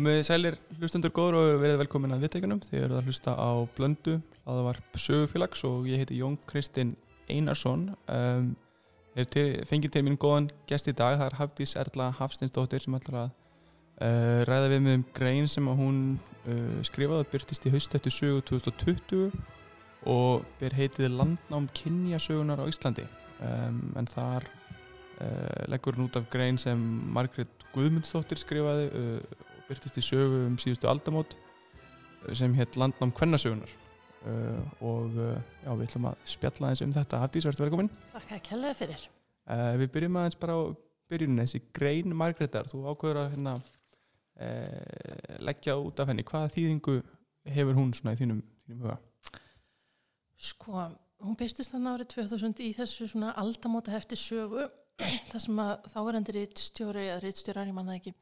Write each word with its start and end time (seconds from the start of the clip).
Komið 0.00 0.22
sælir 0.24 0.54
hlustendur 0.78 1.12
góður 1.12 1.34
og 1.36 1.46
verið 1.60 1.82
velkomin 1.82 2.14
að 2.14 2.22
viðtækunum. 2.24 2.60
Þið 2.64 2.84
eruð 2.86 2.98
að 3.02 3.08
hlusta 3.10 3.32
á 3.36 3.50
Blöndu, 3.76 4.14
það 4.46 4.60
var 4.64 4.78
sögufélags 4.96 5.64
og 5.68 5.88
ég 5.90 6.00
heiti 6.00 6.16
Jón 6.16 6.38
Kristinn 6.48 6.94
Einarsson. 7.28 7.82
Um, 8.08 8.46
hef 9.12 9.28
til, 9.34 9.44
fengið 9.68 9.92
til 9.92 10.02
mín 10.06 10.16
góðan 10.16 10.46
gest 10.70 10.88
í 10.88 10.94
dag, 10.96 11.18
það 11.20 11.26
er 11.26 11.36
Hafdís 11.42 11.76
Erla 11.82 12.06
Hafstinsdóttir 12.16 12.80
sem 12.80 12.96
ætlar 12.96 13.18
að 13.26 13.34
uh, 14.06 14.40
ræða 14.48 14.70
við 14.72 14.80
með 14.86 14.96
um 15.02 15.04
grein 15.20 15.52
sem 15.52 15.68
hún 15.82 16.00
uh, 16.46 16.80
skrifaði 16.88 17.26
og 17.26 17.30
byrtist 17.34 17.68
í 17.68 17.74
haust 17.76 17.98
eftir 18.00 18.16
sögu 18.16 18.40
2020 18.54 19.28
og 20.08 20.48
ber 20.62 20.78
heitið 20.80 21.12
Landnám 21.12 21.68
kynjasögunar 21.76 22.64
á 22.64 22.70
Íslandi. 22.72 23.04
Um, 23.44 23.84
en 24.00 24.08
þar 24.08 24.48
uh, 24.48 25.68
leggur 25.68 26.00
hún 26.00 26.08
út 26.08 26.16
af 26.16 26.32
grein 26.32 26.56
sem 26.56 26.88
Margret 27.12 27.68
Guðmundsdóttir 27.76 28.40
skrifaði 28.40 28.88
uh, 28.96 29.46
byrtist 29.70 30.00
í 30.00 30.04
sögu 30.04 30.44
um 30.48 30.58
síðustu 30.60 30.88
aldamót 30.90 31.36
sem 32.36 32.52
hétt 32.58 32.76
Landnám 32.78 33.12
kvennasögunar 33.16 33.70
uh, 34.26 34.60
og 34.84 35.16
uh, 35.16 35.36
já, 35.64 35.70
við 35.72 35.86
ætlum 35.86 36.08
að 36.10 36.24
spjalla 36.28 36.70
eins 36.70 36.82
um 36.84 36.94
þetta. 36.94 37.20
Hafdís, 37.22 37.46
verður 37.48 37.68
velkomin. 37.68 37.90
Þakka 38.12 38.38
að 38.38 38.42
kellaði 38.48 38.78
fyrir. 38.82 39.04
Uh, 39.50 39.74
Við 39.80 39.92
byrjum 39.96 40.18
aðeins 40.20 40.40
bara 40.40 40.56
á 40.58 40.62
byrjunni 41.10 41.46
þessi 41.46 41.62
grein 41.76 42.16
Margreðar, 42.16 42.70
þú 42.70 42.82
ákveður 42.86 43.24
að 43.24 43.30
hérna, 43.34 43.60
leggja 45.42 45.74
út 45.76 45.98
af 46.00 46.08
henni. 46.08 46.22
Hvaða 46.24 46.52
þýðingu 46.54 46.94
hefur 47.52 47.76
hún 47.76 47.90
svona 47.92 48.14
í 48.14 48.20
þínum, 48.20 48.38
þínum 48.64 48.84
huga? 48.86 48.94
Sko, 50.40 50.84
hún 51.20 51.36
byrstist 51.36 51.74
þannig 51.74 51.98
árið 51.98 52.08
2000 52.14 52.62
í 52.64 52.70
þessu 52.78 53.08
svona 53.10 53.34
aldamóta 53.42 53.92
hefti 53.92 54.16
sögu 54.16 54.68
þar 55.32 55.44
sem 55.44 55.60
að 55.60 55.74
þá 55.92 55.98
er 56.00 56.20
endur 56.20 56.38
rittstjóri 56.38 57.04
eða 57.08 57.20
rittstjórar, 57.26 57.68
ég 57.68 57.76
manna 57.76 57.98
ekki 57.98 58.14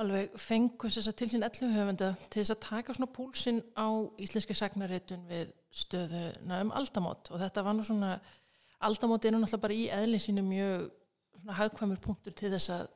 alveg 0.00 0.36
fengus 0.38 0.96
þess 0.96 1.10
að 1.10 1.16
til 1.18 1.28
sín 1.32 1.46
ellu 1.46 1.70
höfenda 1.74 2.10
til 2.28 2.42
þess 2.42 2.54
að 2.54 2.62
taka 2.66 2.94
svona 2.96 3.10
púlsinn 3.14 3.62
á 3.74 3.88
íslenski 4.22 4.56
sagnaréttun 4.56 5.26
við 5.28 5.50
stöðuna 5.74 6.60
um 6.64 6.72
aldamót. 6.76 7.30
Og 7.30 7.42
þetta 7.42 7.64
var 7.66 7.76
nú 7.76 7.86
svona 7.86 8.14
aldamót 8.80 9.24
er 9.24 9.34
nú 9.34 9.42
náttúrulega 9.42 9.64
bara 9.66 9.76
í 9.76 9.88
eðlinn 9.92 10.24
sínu 10.24 10.44
mjög 10.46 10.88
hagkvæmur 11.58 12.00
punktur 12.04 12.36
til 12.36 12.52
þess 12.52 12.72
að 12.76 12.86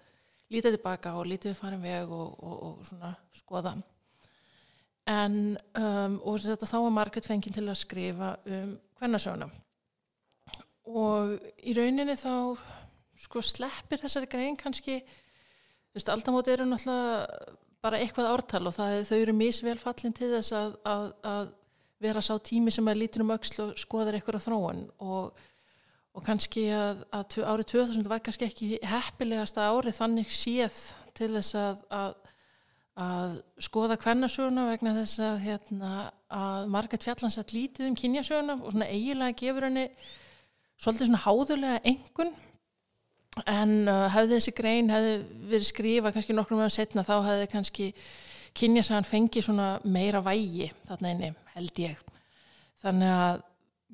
líta 0.54 0.72
tilbaka 0.72 1.16
og 1.18 1.28
líta 1.28 1.50
við 1.50 1.58
farin 1.58 1.82
veg 1.82 2.10
og, 2.12 2.38
og, 2.38 2.56
og 2.68 2.86
svona 2.88 3.14
skoða. 3.36 3.74
En 5.10 5.56
um, 5.76 6.16
og 6.24 6.40
þetta 6.40 6.68
þá 6.68 6.78
var 6.86 6.96
Margret 6.96 7.28
fenginn 7.28 7.52
til 7.52 7.66
að 7.68 7.82
skrifa 7.82 8.36
um 8.48 8.78
hvernasöguna 9.00 9.50
og 10.84 11.36
í 11.64 11.74
rauninni 11.76 12.16
þá 12.20 12.56
sko 13.24 13.40
sleppir 13.44 14.00
þessari 14.02 14.28
grein 14.28 14.56
kannski 14.56 14.98
Þú 15.94 16.00
veist, 16.00 16.10
aldamóti 16.10 16.50
eru 16.50 16.64
náttúrulega 16.66 17.56
bara 17.84 18.00
eitthvað 18.02 18.30
ártal 18.32 18.64
og 18.66 18.74
það, 18.74 18.94
þau 19.06 19.18
eru 19.20 19.34
misvel 19.38 19.76
fallin 19.78 20.14
til 20.16 20.30
þess 20.32 20.54
að, 20.58 20.72
að, 20.90 21.04
að 21.30 21.50
vera 22.02 22.22
sá 22.24 22.32
tími 22.42 22.72
sem 22.74 22.88
að 22.90 22.98
lítur 22.98 23.22
um 23.22 23.30
auksl 23.30 23.60
og 23.62 23.74
skoðar 23.78 24.18
eitthvað 24.18 24.40
á 24.42 24.46
þróun. 24.48 24.80
Og, 25.06 25.44
og 26.18 26.26
kannski 26.26 26.64
að, 26.74 27.04
að 27.14 27.38
árið 27.46 27.68
2000 27.76 28.10
var 28.10 28.22
kannski 28.26 28.48
ekki 28.48 28.70
heppilegasta 28.90 29.68
árið 29.70 30.00
þannig 30.00 30.34
séð 30.34 30.80
til 31.14 31.30
þess 31.36 31.54
að 31.60 32.16
skoða 33.62 34.00
hvernasöguna 34.02 34.68
vegna 34.72 34.96
þess 34.98 35.22
að 35.22 35.38
hérna, 35.46 35.92
Margaret 36.70 37.06
Fjallansett 37.06 37.54
lítið 37.54 37.88
um 37.90 37.96
kynjasöguna 37.98 38.58
og 38.60 38.74
svona 38.74 38.90
eiginlega 38.90 39.38
gefur 39.38 39.66
henni 39.66 39.86
svolítið 40.78 41.08
svona 41.12 41.22
háðulega 41.24 41.80
engun 41.90 42.34
en 43.42 43.72
uh, 43.90 44.04
hefði 44.14 44.38
þessi 44.38 44.54
grein 44.54 44.92
hefði 44.92 45.14
verið 45.50 45.66
skrifa 45.68 46.12
kannski 46.14 46.36
nokkrum 46.36 46.60
meðan 46.60 46.74
setna 46.74 47.02
þá 47.06 47.16
hefði 47.26 47.48
kannski 47.50 47.88
kynjasagan 48.54 49.08
fengið 49.08 49.48
svona 49.48 49.68
meira 49.82 50.20
vægi 50.22 50.70
þarna 50.86 51.10
einni 51.10 51.32
held 51.56 51.80
ég. 51.82 51.98
Þannig 52.84 53.10
að 53.10 53.42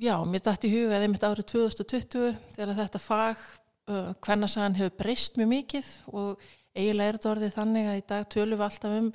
já, 0.00 0.14
mér 0.28 0.44
dætti 0.44 0.68
í 0.68 0.74
huga 0.74 0.98
eða 0.98 1.10
mitt 1.12 1.24
árið 1.24 1.48
2020 1.54 2.36
þegar 2.56 2.76
þetta 2.82 3.00
fag 3.00 3.40
uh, 3.40 4.12
hvernarsagan 4.20 4.76
hefur 4.76 4.98
breyst 5.00 5.40
mjög 5.40 5.52
mikið 5.54 5.92
og 6.12 6.44
eiginlega 6.76 7.08
er 7.08 7.18
þetta 7.18 7.32
orðið 7.32 7.56
þannig 7.56 7.88
að 7.90 8.00
í 8.02 8.06
dag 8.12 8.28
tölum 8.34 8.60
við 8.60 8.66
alltaf 8.68 8.98
um 8.98 9.10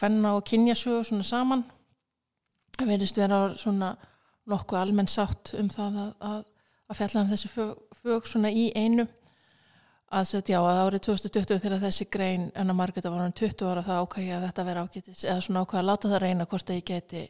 hvenna 0.00 0.34
og 0.38 0.44
kynjasögu 0.48 1.04
svona 1.04 1.26
saman. 1.26 1.66
Það 2.78 2.92
verðist 2.94 3.20
vera 3.20 3.40
svona 3.58 3.94
nokkuð 4.48 4.80
almenn 4.80 5.10
sátt 5.10 5.52
um 5.58 5.68
það 5.70 5.98
að, 6.00 6.12
að, 6.30 6.44
að 6.88 7.00
fjalla 7.00 7.22
um 7.24 7.32
þessi 7.34 7.50
fög 8.00 8.28
svona 8.30 8.52
í 8.54 8.70
einu 8.72 9.04
að 10.10 10.26
setja 10.26 10.58
á 10.58 10.62
að 10.66 10.80
árið 10.84 11.02
2020 11.06 11.60
þegar 11.62 11.82
þessi 11.84 12.06
grein 12.10 12.48
en 12.58 12.72
að 12.72 12.78
Margreta 12.80 13.12
var 13.12 13.22
hann 13.22 13.36
20 13.36 13.68
ára 13.70 13.84
það 13.86 14.00
ákvæði 14.02 14.32
að 14.34 14.46
þetta 14.48 14.64
vera 14.66 14.82
ágætis 14.84 15.24
eða 15.24 15.44
svona 15.46 15.62
ákvæði 15.62 15.80
að 15.80 15.88
láta 15.90 16.10
það 16.10 16.22
reyna 16.24 16.46
hvort 16.50 16.66
það 16.66 16.80
ég 16.80 16.88
geti 16.90 17.22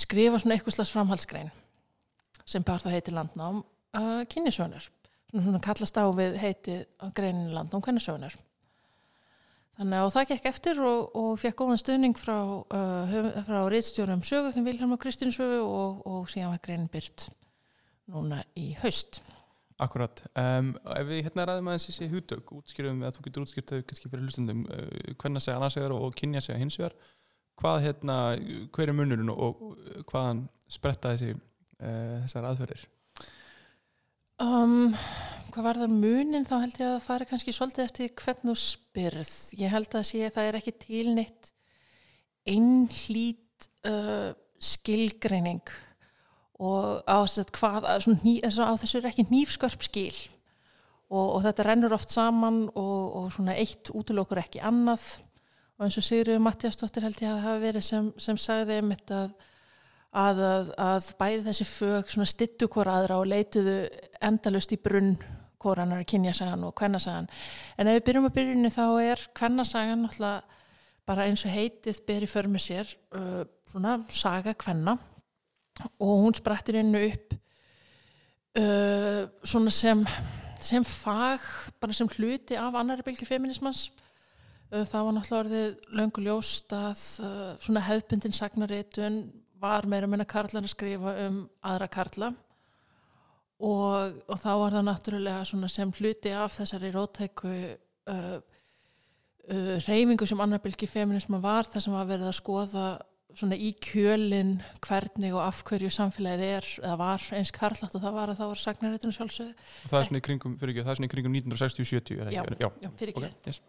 skrifa 0.00 0.40
svona 0.42 0.56
eitthvað 0.56 0.76
slags 0.76 0.94
framhaldsgrein 0.96 1.52
sem 2.50 2.66
bara 2.66 2.82
þá 2.82 2.90
heiti 2.96 3.14
landnám 3.14 3.62
uh, 3.62 4.22
kynnisögnar 4.32 4.88
svona, 4.88 5.44
svona 5.46 5.62
kallast 5.62 6.02
á 6.02 6.04
við 6.18 6.38
heiti 6.42 6.78
greinin 7.14 7.54
landnám 7.54 7.84
kynnisögnar 7.86 8.34
þannig 9.78 10.02
að 10.02 10.12
það 10.16 10.30
gekk 10.32 10.50
eftir 10.50 10.82
og, 10.82 11.14
og 11.14 11.32
fekk 11.40 11.62
góðan 11.62 11.82
stuðning 11.84 12.18
frá, 12.18 12.36
uh, 12.42 13.18
frá 13.46 13.60
reittstjórum 13.70 14.26
sögu 14.26 14.50
þeim 14.56 14.66
Vilhelm 14.66 14.98
og 14.98 15.02
Kristín 15.04 15.30
sögu 15.34 15.62
og, 15.62 16.02
og 16.10 16.26
síðan 16.32 16.56
var 16.56 16.64
greinin 16.66 16.90
byrt 16.90 17.30
núna 18.10 18.42
í 18.58 18.72
haust 18.82 19.22
Akkurat, 19.80 20.20
um, 20.36 20.74
ef 20.92 21.06
við 21.08 21.22
hérna 21.24 21.46
ræðum 21.48 21.70
aðeins 21.72 21.86
þessi 21.88 22.10
hútök, 22.12 22.52
útskýrum 22.58 23.00
við 23.00 23.08
að 23.08 23.14
þú 23.16 23.22
getur 23.26 23.44
útskýrt 23.46 23.72
þau 23.72 23.84
kannski 23.88 24.10
fyrir 24.12 24.26
hlustundum, 24.26 24.62
uh, 24.68 25.14
hvernig 25.22 25.44
segja 25.44 25.56
annars 25.56 25.78
vegar 25.78 25.94
og 25.96 26.16
kynja 26.20 26.42
segja 26.44 26.60
hins 26.60 26.76
vegar, 26.76 26.96
hvað 27.60 27.84
hérna, 27.86 28.16
hver 28.76 28.92
er 28.92 28.96
munurinn 28.98 29.32
og, 29.32 29.62
og 29.64 30.08
hvaðan 30.10 30.44
spretta 30.70 31.14
þessi 31.14 31.32
uh, 31.34 32.20
þessar 32.26 32.50
aðferðir? 32.50 32.84
Um, 34.40 34.92
hvað 35.52 35.66
var 35.66 35.80
það 35.82 35.96
munin 36.00 36.46
þá 36.48 36.54
held 36.62 36.78
ég 36.80 36.92
að 36.94 37.02
fari 37.04 37.28
kannski 37.28 37.52
svolítið 37.52 37.86
eftir 37.86 38.12
hvern 38.20 38.50
þú 38.50 38.56
spyrð. 38.60 39.32
Ég 39.60 39.72
held 39.74 39.96
að 39.96 40.06
sé 40.08 40.22
að 40.26 40.36
það 40.36 40.50
er 40.50 40.58
ekki 40.60 40.76
tilnitt 40.84 41.50
einhlít 42.48 43.68
uh, 43.88 44.32
skilgreining 44.60 45.72
og 46.60 47.00
á, 47.08 47.18
hvað, 47.56 47.88
ný, 48.20 48.36
á 48.44 48.72
þessu 48.76 49.00
er 49.00 49.10
ekki 49.10 49.26
nýfskörp 49.30 49.84
skil. 49.86 50.14
Og, 51.10 51.26
og 51.36 51.42
þetta 51.46 51.66
rennur 51.66 51.96
oft 51.96 52.12
saman 52.12 52.66
og, 52.68 52.98
og 53.18 53.30
svona 53.34 53.56
eitt 53.58 53.90
útlokkur 53.96 54.42
ekki 54.44 54.60
annað. 54.62 55.02
Og 55.78 55.86
eins 55.86 55.96
og 55.98 56.04
Sigriður 56.06 56.44
Mattiastóttir 56.44 57.06
held 57.06 57.22
ég 57.24 57.32
að 57.32 57.46
hafi 57.46 57.64
verið 57.64 57.86
sem, 57.86 58.10
sem 58.20 58.38
sagði 58.38 58.82
um 58.82 58.92
þetta 58.94 59.22
að 59.24 59.38
Að, 60.10 60.40
að, 60.42 60.70
að 60.82 61.08
bæði 61.20 61.42
þessi 61.44 61.64
fög 61.70 62.08
stittu 62.26 62.66
hvora 62.66 62.96
aðra 62.98 63.20
og 63.22 63.28
leituðu 63.30 63.76
endalust 64.26 64.72
í 64.74 64.78
brunn 64.82 65.12
hvora 65.60 65.84
hann 65.84 65.94
er 65.94 66.02
að 66.02 66.08
kynja 66.10 66.32
sagan 66.34 66.64
og 66.66 66.74
kvennasagan. 66.78 67.28
En 67.78 67.90
ef 67.90 67.98
við 67.98 68.06
byrjum 68.08 68.26
að 68.26 68.34
byrjunni 68.38 68.72
þá 68.74 68.84
er 69.04 69.22
kvennasagan 69.38 70.02
náttúrulega 70.02 70.58
bara 71.06 71.26
eins 71.28 71.44
og 71.46 71.54
heitið 71.54 72.02
byrjið 72.08 72.32
för 72.32 72.48
með 72.50 72.64
sér 72.64 72.92
uh, 73.14 73.42
svona 73.70 73.96
saga 74.10 74.54
kvenna 74.58 74.96
og 75.98 76.12
hún 76.24 76.36
sprættir 76.36 76.80
innu 76.80 77.00
upp 77.08 77.34
uh, 78.58 79.24
svona 79.44 79.70
sem 79.70 80.06
sem 80.60 80.84
fag, 80.84 81.40
bara 81.80 81.92
sem 81.96 82.08
hluti 82.08 82.54
af 82.54 82.74
annari 82.76 83.02
bylgi 83.02 83.24
feminismans 83.24 83.88
uh, 84.72 84.84
það 84.84 85.06
var 85.06 85.16
náttúrulega 85.16 85.44
orðið 85.44 85.96
löngu 86.00 86.24
ljóst 86.26 86.72
að 86.76 87.04
uh, 87.24 87.54
svona 87.62 87.84
hefðbundin 87.88 88.36
sagnaritun 88.36 89.22
var 89.60 89.86
meira 89.88 90.08
meina 90.08 90.24
karlan 90.24 90.64
að 90.64 90.72
skrifa 90.74 91.16
um 91.26 91.42
aðra 91.66 91.88
karla. 91.92 92.30
Og, 93.60 94.20
og 94.24 94.38
þá 94.40 94.52
var 94.56 94.72
það 94.72 94.86
náttúrulega 94.86 95.68
sem 95.68 95.92
hluti 95.98 96.32
af 96.32 96.54
þessari 96.56 96.92
rótæku 96.94 97.50
uh, 97.50 98.38
uh, 99.52 99.74
reyfingu 99.84 100.26
sem 100.26 100.40
annarbilgi 100.40 100.88
feminisma 100.88 101.42
var 101.44 101.68
þar 101.68 101.84
sem 101.84 101.96
var 101.96 102.08
verið 102.08 102.30
að 102.30 102.38
skoða 102.38 102.86
svona 103.38 103.56
í 103.58 103.70
kjölinn 103.84 104.56
hvernig 104.84 105.34
og 105.36 105.42
af 105.44 105.62
hverju 105.68 105.90
samfélagið 105.94 106.44
er 106.46 106.68
eða 106.82 106.96
var 107.00 107.26
eins 107.36 107.52
karlægt 107.54 107.96
og 107.96 108.04
það 108.04 108.16
var 108.16 108.32
að 108.32 108.40
það 108.40 108.52
var 108.52 108.62
sagnaréttunum 108.64 109.16
sjálfsögðu 109.16 109.54
og 109.54 109.92
það 109.92 109.98
er 110.00 110.08
svona 110.08 110.20
í 110.20 110.26
kringum, 110.26 110.56
er 110.60 111.12
kringum 111.14 111.36
1960-70 111.38 112.20
já, 112.34 112.42
já, 112.42 112.70
já, 112.82 112.90
fyrir 113.00 113.14
ekki. 113.14 113.24
okay, 113.24 113.32
yes. 113.46 113.62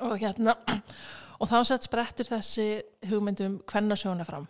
og 0.00 0.14
hérna 0.22 0.56
og 1.40 1.50
þá 1.50 1.58
sett 1.70 1.88
sprettur 1.88 2.30
þessi 2.30 2.68
hugmyndum 3.10 3.60
hvernarsjóna 3.68 4.26
fram 4.28 4.48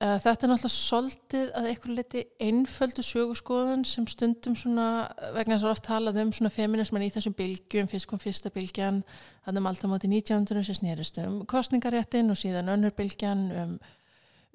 þetta 0.00 0.46
er 0.46 0.48
náttúrulega 0.48 0.72
soldið 0.72 1.50
að 1.58 1.66
einhverju 1.68 1.94
liti 1.98 2.20
einföldu 2.40 3.02
sögurskoðun 3.04 3.82
sem 3.84 4.06
stundum 4.08 4.54
svona, 4.56 5.12
vegna 5.34 5.58
þess 5.58 5.66
að 5.66 5.74
oft 5.74 5.84
talað 5.84 6.20
um 6.22 6.30
svona 6.32 6.50
feminisman 6.54 7.04
í 7.04 7.10
þessum 7.12 7.34
bylgjum, 7.36 7.90
fyrst 7.90 8.08
kom 8.08 8.20
fyrsta 8.22 8.48
bylgjan, 8.54 9.02
þannig 9.44 9.60
um 9.60 9.68
alltaf 9.68 9.90
móti 9.92 10.08
1900 10.08 10.64
sem 10.70 10.78
snýrist 10.78 11.20
um 11.20 11.44
kostningaréttin 11.50 12.32
og 12.32 12.38
síðan 12.40 12.72
önnur 12.72 12.96
bylgjan 12.96 13.42
um, 13.60 13.76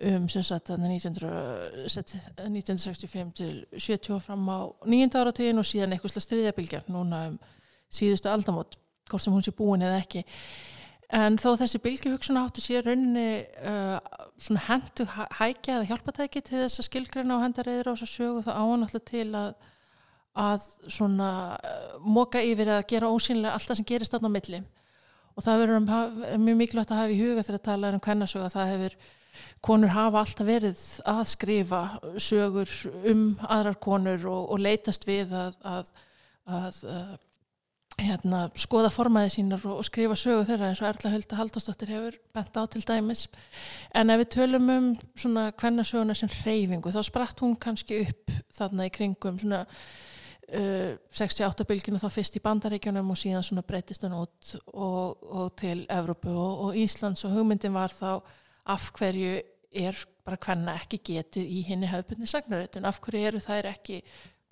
um 0.09 0.25
sem 0.33 0.41
sagt 0.49 0.73
þannig 0.73 1.05
1965 1.05 3.37
til 3.37 3.53
70 3.77 4.25
fram 4.25 4.49
á 4.49 4.65
nýjönda 4.89 5.21
áratögin 5.21 5.61
og 5.61 5.69
síðan 5.69 5.93
eitthvað 5.93 6.25
þriðja 6.25 6.57
bylgjan 6.57 6.89
núna 6.89 7.29
um 7.29 7.37
síðustu 7.93 8.33
aldamót, 8.33 8.81
hvort 9.11 9.21
sem 9.21 9.33
hún 9.33 9.45
sé 9.45 9.51
búin 9.53 9.85
eða 9.85 10.01
ekki. 10.01 10.25
En 11.13 11.37
þó 11.37 11.51
þessi 11.59 11.79
bylgjuhugsun 11.83 12.39
áttu 12.41 12.63
sér 12.63 12.87
rauninni 12.87 13.45
uh, 13.61 14.57
hendu 14.65 15.05
hækja 15.05 15.77
eða 15.77 15.89
hjálpatæki 15.91 16.41
til 16.41 16.63
þess 16.63 16.81
að 16.81 16.87
skilgreina 16.87 17.35
og 17.37 17.43
henda 17.45 17.65
reyður 17.65 17.91
á 17.91 17.93
þess 17.93 18.07
að 18.07 18.13
sögu 18.13 18.45
þá 18.47 18.51
áan 18.57 18.85
alltaf 18.87 19.03
til 19.05 19.27
að, 19.37 19.51
að 20.33 20.65
svona 20.89 21.29
uh, 21.59 21.99
móka 22.01 22.41
yfir 22.41 22.71
eða 22.71 22.87
gera 22.89 23.11
ósynlega 23.13 23.53
allt 23.53 23.69
það 23.69 23.79
sem 23.81 23.89
gerist 23.91 24.15
þarna 24.15 24.33
á 24.33 24.35
milli. 24.37 24.63
Og 25.35 25.45
það 25.45 25.61
verður 25.61 25.79
um, 25.83 26.41
mjög 26.47 26.59
mikilvægt 26.63 26.95
að 26.95 27.03
hafa 27.03 27.13
í 27.13 27.21
huga 27.21 27.45
þegar 27.45 27.59
að 27.59 27.67
tala 27.69 27.93
um 27.93 28.03
hvernasögu 28.07 28.47
að 28.47 28.55
það 28.55 28.73
hefur, 28.73 28.97
konur 29.67 29.93
hafa 29.93 30.21
alltaf 30.23 30.47
verið 30.47 30.83
að 31.11 31.23
skrifa 31.35 31.83
sögur 32.17 32.75
um 33.11 33.23
aðrar 33.45 33.77
konur 33.83 34.25
og, 34.31 34.49
og 34.55 34.63
leitast 34.63 35.05
við 35.05 35.35
að, 35.37 35.61
að, 35.61 35.93
að 36.49 36.83
uh, 36.89 37.15
hérna, 38.01 38.45
skoða 38.59 38.89
formaði 38.93 39.31
sínar 39.37 39.63
og, 39.67 39.79
og 39.79 39.85
skrifa 39.87 40.17
sögu 40.19 40.45
þeirra 40.47 40.71
eins 40.71 40.81
og 40.83 40.89
Erla 40.89 41.11
Hulda 41.13 41.37
Haldastóttir 41.39 41.91
hefur 41.93 42.17
bent 42.35 42.57
á 42.59 42.63
til 42.71 42.83
dæmis. 42.87 43.27
En 43.95 44.11
ef 44.11 44.21
við 44.23 44.31
tölum 44.35 44.71
um 44.73 44.89
svona 45.15 45.47
hvernasöguna 45.55 46.15
sem 46.17 46.31
reyfingu 46.43 46.91
þá 46.91 47.01
spratt 47.07 47.43
hún 47.43 47.55
kannski 47.61 48.01
upp 48.03 48.35
þarna 48.55 48.89
í 48.89 48.93
kringum 48.93 49.39
svona 49.39 49.63
uh, 49.65 50.91
68 51.15 51.67
bylginu 51.69 52.01
þá 52.01 52.09
fyrst 52.13 52.35
í 52.35 52.43
bandaríkjunum 52.43 53.13
og 53.13 53.21
síðan 53.21 53.47
svona 53.47 53.65
breytist 53.67 54.03
hann 54.05 54.17
út 54.17 54.55
og, 54.73 55.23
og 55.23 55.55
til 55.59 55.85
Evrópu 55.87 56.33
og, 56.33 56.67
og 56.67 56.79
Íslands. 56.79 57.25
Og 57.27 57.37
hugmyndin 57.37 57.75
var 57.75 57.95
þá 57.95 58.19
af 58.75 58.91
hverju 58.97 59.39
er 59.75 60.05
bara 60.25 60.39
hvenna 60.41 60.75
ekki 60.79 60.99
getið 61.05 61.49
í 61.51 61.63
henni 61.67 61.89
höfbundni 61.91 62.27
sagnaréttun, 62.29 62.87
af 62.87 62.99
hverju 63.03 63.27
eru 63.29 63.41
þær 63.43 63.69
ekki 63.75 63.99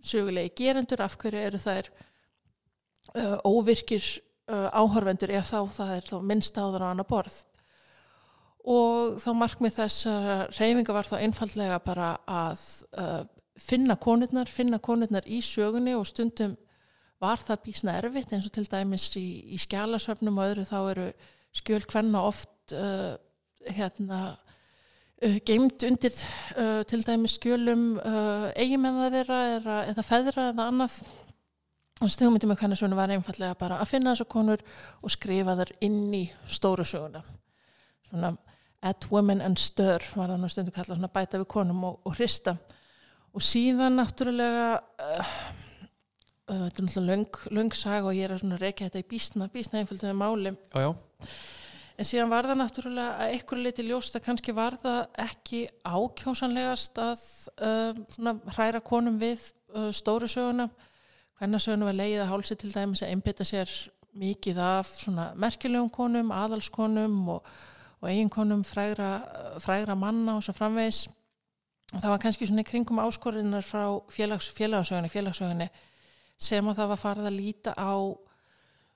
sögulegi 0.04 0.52
gerendur, 0.60 1.02
af 1.02 1.16
hverju 1.18 1.40
eru 1.48 1.62
þær 1.62 1.90
uh, 3.12 3.38
óvirkir 3.44 4.04
uh, 4.52 4.70
áhörvendur 4.72 5.34
ef 5.34 5.52
þá 5.52 5.60
það 5.78 5.96
er 5.98 6.08
þá 6.10 6.18
minnst 6.22 6.58
áður 6.58 6.88
á 6.88 6.92
annar 6.92 7.10
borð. 7.10 7.42
Og 8.64 9.18
þá 9.20 9.30
markmið 9.36 9.78
þess 9.82 10.08
að 10.08 10.44
reyfinga 10.56 10.96
var 10.96 11.08
þá 11.08 11.16
einfallega 11.20 11.80
bara 11.84 12.12
að 12.24 12.62
uh, 12.96 13.24
finna 13.60 13.98
konurnar, 14.00 14.48
finna 14.50 14.80
konurnar 14.80 15.28
í 15.28 15.42
sögunni 15.44 15.98
og 15.98 16.08
stundum 16.08 16.56
var 17.24 17.44
það 17.44 17.62
bísna 17.68 17.98
erfitt 18.00 18.34
eins 18.34 18.48
og 18.48 18.56
til 18.56 18.66
dæmis 18.68 19.12
í, 19.20 19.28
í 19.54 19.60
skjálasöfnum 19.62 20.40
og 20.40 20.50
öðru 20.50 20.66
þá 20.68 20.80
eru 20.94 21.10
skjöld 21.56 21.88
hvenna 21.92 22.24
oft 22.28 22.74
uh, 22.76 23.14
hérna 23.70 24.22
uh, 24.34 25.38
geimt 25.46 25.86
undir 25.88 26.16
uh, 26.58 26.82
til 26.90 27.04
dæmis 27.06 27.38
skjölum 27.38 27.86
eigimennar 28.56 29.14
þeirra 29.14 29.42
eða, 29.58 29.78
eða 29.94 30.08
feðra 30.08 30.50
eða 30.52 30.68
annað 30.72 30.98
og 32.02 32.12
stugmyndi 32.12 32.50
með 32.50 32.64
hvernig 32.64 32.80
svona 32.80 32.98
var 32.98 33.14
einfallega 33.14 33.56
bara 33.60 33.78
að 33.82 33.92
finna 33.94 34.14
þessu 34.14 34.30
konur 34.32 34.64
og 35.02 35.14
skrifa 35.14 35.56
þar 35.60 35.72
inn 35.86 36.02
í 36.18 36.24
stóru 36.50 36.86
söguna. 36.88 37.22
Svona 38.10 38.34
at 38.84 39.08
women 39.12 39.42
and 39.42 39.60
stir 39.62 40.04
var 40.18 40.34
það 40.34 40.42
nú 40.42 40.52
stundu 40.52 40.74
kallað 40.76 41.00
svona 41.00 41.12
bæta 41.14 41.40
við 41.40 41.50
konum 41.54 41.84
og, 41.88 42.00
og 42.04 42.18
hrista. 42.18 42.58
Og 43.34 43.42
síðan 43.46 43.98
náttúrulega 43.98 44.68
uh, 44.76 45.34
uh, 46.52 46.66
þetta 46.66 46.82
er 46.82 46.88
náttúrulega 46.88 47.56
löng 47.58 47.76
sag 47.78 48.10
og 48.10 48.18
ég 48.18 48.28
er 48.28 48.36
að 48.36 48.44
svona 48.44 48.60
reyka 48.62 48.90
þetta 48.90 49.04
í 49.04 49.10
bísna 49.14 49.50
bísna 49.54 49.82
einfölduði 49.82 50.16
máli. 50.18 50.56
Já, 50.74 50.84
já. 50.84 51.30
en 51.98 52.10
síðan 52.10 52.34
var 52.34 52.50
það 52.50 52.60
náttúrulega 52.60 53.16
að 53.16 53.36
einhverju 53.38 53.68
leiti 53.70 53.88
ljóst 53.88 54.18
að 54.20 54.26
kannski 54.28 54.58
var 54.58 54.78
það 54.82 55.00
ekki 55.24 55.62
ákjósanlegast 55.88 57.04
að 57.06 57.28
uh, 57.56 58.04
svona 58.18 58.36
hræra 58.58 58.84
konum 58.84 59.22
við 59.22 59.48
stóru 59.96 60.28
söguna 60.30 60.68
Hvernasögnu 61.44 61.84
var 61.90 61.96
leið 61.98 62.22
að 62.24 62.30
hálsi 62.30 62.56
til 62.56 62.70
dæmis 62.72 63.02
að 63.04 63.10
einbita 63.12 63.44
sér 63.44 63.72
mikið 64.16 64.60
af 64.64 64.92
merkilegum 65.36 65.90
konum, 65.92 66.30
aðalskonum 66.32 67.18
og, 67.34 67.50
og 68.00 68.08
eiginkonum 68.08 68.62
frægra, 68.64 69.10
frægra 69.60 69.98
manna 70.00 70.38
og 70.38 70.46
svo 70.46 70.54
framvegs. 70.56 71.10
Og 71.92 71.98
það 72.00 72.14
var 72.14 72.22
kannski 72.24 72.48
svona 72.48 72.64
kringum 72.64 73.02
áskorinnar 73.04 73.68
frá 73.68 73.84
félags, 74.08 74.48
félagsögunni, 74.56 75.12
félagsögunni 75.12 75.68
sem 76.40 76.64
að 76.64 76.80
það 76.80 76.94
var 76.94 77.02
farið 77.02 77.28
að 77.28 77.38
líta 77.42 77.76
á 77.76 77.92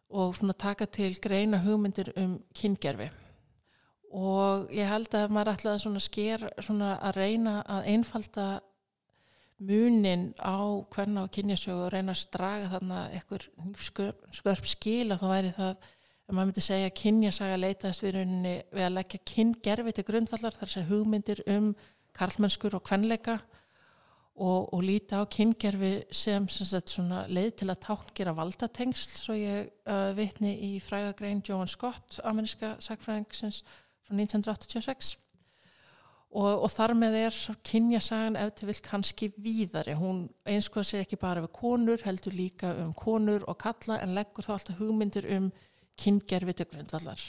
og 0.08 0.56
taka 0.56 0.88
til 0.88 1.12
greina 1.20 1.60
hugmyndir 1.66 2.14
um 2.16 2.40
kyngerfi. 2.56 3.10
Og 4.16 4.72
ég 4.72 4.88
held 4.88 5.12
að 5.12 5.28
ef 5.28 5.36
maður 5.36 5.58
ætlaði 5.58 5.84
svona 5.84 6.00
sker, 6.00 6.48
að 6.48 7.12
reyna 7.20 7.60
að 7.68 7.92
einfalda 7.92 8.48
munin 9.58 10.32
á 10.38 10.58
hverna 10.94 11.26
á 11.26 11.34
kynjasögu 11.34 11.88
og 11.88 11.94
reyna 11.94 12.14
að 12.14 12.22
straga 12.22 12.72
þarna 12.76 13.04
eitthvað 13.16 13.48
skörp 14.38 14.68
skil 14.70 15.10
að 15.12 15.24
þá 15.24 15.28
væri 15.32 15.54
það 15.56 15.72
ef 16.28 16.36
maður 16.36 16.50
myndi 16.50 16.64
segja 16.66 16.90
að 16.90 16.98
kynjasaga 17.02 17.60
leitaðist 17.62 18.04
við, 18.04 18.18
við 18.76 18.86
að 18.86 18.96
leggja 18.98 19.22
kyngerfi 19.32 19.94
til 19.96 20.08
grundvallar 20.10 20.58
þar 20.60 20.74
sem 20.74 20.90
hugmyndir 20.90 21.44
um 21.56 21.72
karlmennskur 22.18 22.78
og 22.78 22.84
kvenleika 22.86 23.38
og, 24.38 24.74
og 24.74 24.82
líta 24.86 25.22
á 25.22 25.26
kyngerfi 25.26 25.94
sem, 26.14 26.46
sem 26.52 27.14
leið 27.32 27.54
til 27.62 27.70
að 27.72 27.82
tákngera 27.88 28.36
valdatengsl 28.38 29.18
svo 29.18 29.38
ég 29.38 29.72
uh, 29.90 30.12
vitni 30.18 30.54
í 30.68 30.72
frægagrein 30.84 31.42
Joan 31.46 31.70
Scott, 31.72 32.20
ameríska 32.28 32.76
sagfræðingsins 32.84 33.64
frá 34.06 34.14
1986 34.14 35.16
og, 36.36 36.64
og 36.66 36.70
þar 36.72 36.94
með 37.00 37.18
er 37.22 37.40
kynjasagan 37.68 38.38
ef 38.40 38.54
til 38.58 38.70
vill 38.70 38.82
kannski 38.84 39.32
víðari. 39.42 39.96
Hún 39.98 40.26
einskoða 40.48 40.90
sér 40.90 41.06
ekki 41.06 41.20
bara 41.22 41.44
við 41.46 41.54
konur 41.56 42.04
heldur 42.06 42.36
líka 42.36 42.74
um 42.84 42.94
konur 42.98 43.46
og 43.48 43.60
kalla 43.62 44.00
en 44.04 44.16
leggur 44.18 44.46
þá 44.46 44.54
alltaf 44.58 44.80
hugmyndir 44.82 45.30
um 45.38 45.50
kyngerfi 45.98 46.58
til 46.58 46.70
grundvallar. 46.74 47.26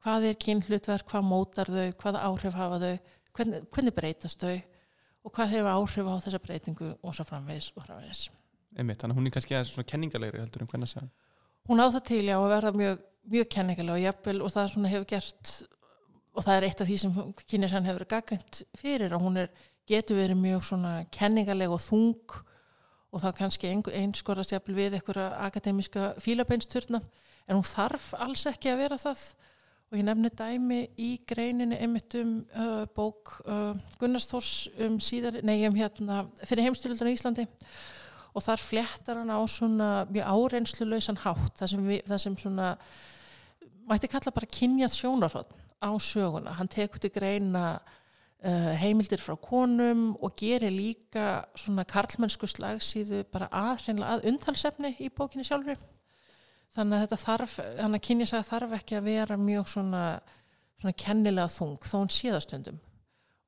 Hvað 0.00 0.30
er 0.30 0.38
kynhlutverk, 0.40 1.08
hvað 1.10 1.26
mótar 1.28 1.68
þau? 1.68 1.88
Hvað 2.00 2.20
áhrif 2.24 2.56
hafa 2.56 2.78
þau, 2.80 2.94
hvernig, 3.36 3.64
hvernig 3.74 3.96
breytast 3.96 4.40
þau? 4.40 4.60
Og 5.20 5.34
hvað 5.36 5.52
hefur 5.52 5.74
áhrif 5.74 6.06
á 6.08 6.14
þessa 6.24 6.40
breytingu? 6.40 6.94
Og 7.04 7.16
svo 7.16 7.26
framvegs 7.28 7.74
og 7.76 7.84
framvegs 7.84 8.30
Einmitt, 8.78 9.00
þannig 9.02 9.16
að 9.16 9.18
hún 9.18 9.26
er 9.26 9.34
kannski 9.34 9.56
aðeins 9.56 9.74
svona 9.74 9.90
kenningalegri 9.90 10.40
heldur 10.40 10.62
um 10.62 10.70
hvernig 10.70 10.88
það 10.88 11.02
segja 11.02 11.28
Hún 11.68 11.82
á 11.82 11.86
það 11.90 12.04
til 12.08 12.22
já 12.24 12.36
að 12.38 12.52
verða 12.54 12.70
mjög, 12.78 13.00
mjög 13.34 13.48
kenningaleg 13.52 13.94
og 13.96 14.28
og 14.46 14.52
það 14.54 14.86
hefur 14.88 15.08
gert 15.10 15.52
og 16.34 16.44
það 16.46 16.56
er 16.56 16.66
eitt 16.68 16.82
af 16.82 16.88
því 16.88 16.98
sem 17.02 17.16
kynnesann 17.50 17.88
hefur 17.88 18.06
gaggrind 18.10 18.62
fyrir 18.78 19.14
og 19.16 19.24
hún 19.24 19.42
er, 19.42 19.50
getur 19.90 20.20
verið 20.20 20.38
mjög 20.38 20.66
svona 20.68 20.92
kenningarleg 21.10 21.72
og 21.74 21.80
þung 21.82 22.36
og 23.10 23.22
það 23.24 23.36
kannski 23.40 23.70
einskorast 23.98 24.54
jafnvel 24.54 24.76
við 24.76 24.98
einhverja 24.98 25.32
akademiska 25.48 26.12
fílabeinsturna 26.22 27.00
en 27.48 27.56
hún 27.56 27.66
þarf 27.66 28.12
alls 28.22 28.46
ekki 28.46 28.70
að 28.70 28.84
vera 28.84 28.98
það. 29.00 29.22
Og 29.90 29.98
ég 29.98 30.06
nefni 30.06 30.30
dæmi 30.38 30.76
í 31.02 31.08
greininni 31.26 31.80
einmitt 31.82 32.14
um 32.20 32.36
uh, 32.54 32.84
bók 32.94 33.40
uh, 33.42 33.72
Gunnarsþórs 33.98 34.68
um 34.86 35.00
síðar, 35.02 35.40
nei 35.42 35.64
um 35.66 35.74
hérna 35.74 36.20
fyrir 36.44 36.68
heimstyrlundan 36.68 37.10
í 37.10 37.16
Íslandi. 37.16 37.46
Og 38.30 38.44
þar 38.46 38.62
flettar 38.62 39.18
hann 39.18 39.34
á 39.34 39.42
svona 39.50 39.88
mjög 40.06 40.30
árenslu 40.30 40.86
lausan 40.86 41.18
hátt 41.24 41.58
það 41.58 41.72
sem, 41.72 41.88
við, 41.90 42.04
það 42.06 42.22
sem 42.22 42.38
svona 42.38 42.68
mætti 43.90 44.12
kalla 44.12 44.36
bara 44.36 44.52
kynjað 44.54 44.94
sjónarhótt 44.94 45.58
á 45.80 45.90
söguna. 46.00 46.54
Hann 46.58 46.70
tekur 46.70 47.00
til 47.02 47.12
greina 47.14 47.64
uh, 47.80 48.72
heimildir 48.80 49.22
frá 49.22 49.36
konum 49.40 50.10
og 50.20 50.36
gerir 50.38 50.72
líka 50.72 51.46
svona 51.58 51.86
karlmennsku 51.88 52.48
slagsíðu 52.50 53.24
bara 53.32 53.50
aðhreinlega 53.52 54.18
að 54.18 54.28
undhalsefni 54.32 54.94
í 55.00 55.10
bókinni 55.12 55.46
sjálfur. 55.46 55.80
Þannig 56.76 56.96
að 56.96 57.02
þetta 57.04 57.20
þarf, 57.24 57.56
þannig 57.80 57.98
að 57.98 58.06
kynjasaga 58.06 58.46
þarf 58.46 58.76
ekki 58.78 58.98
að 59.00 59.08
vera 59.08 59.40
mjög 59.40 59.70
svona, 59.72 60.04
svona 60.78 60.96
kennilega 61.04 61.50
þung 61.50 61.76
þó 61.82 61.96
hún 61.98 62.12
síðastundum. 62.14 62.80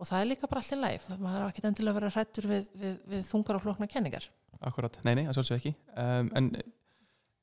Og 0.03 0.09
það 0.09 0.19
er 0.19 0.31
líka 0.33 0.49
bara 0.51 0.63
allir 0.65 0.81
læf. 0.83 1.05
maður 1.15 1.45
har 1.45 1.51
ekki 1.53 1.67
endilega 1.69 2.01
að 2.09 2.15
hrættur 2.17 2.49
við, 2.51 2.71
við, 2.75 2.97
við 3.13 3.27
þungar 3.29 3.59
og 3.61 3.63
flokna 3.63 3.87
kenningar. 3.87 4.27
Akkurat, 4.63 4.99
nei, 5.07 5.15
nei, 5.15 5.25
það 5.29 5.37
svolítið 5.39 5.59
ekki. 5.61 5.73
Um, 6.03 6.31
en 6.39 6.49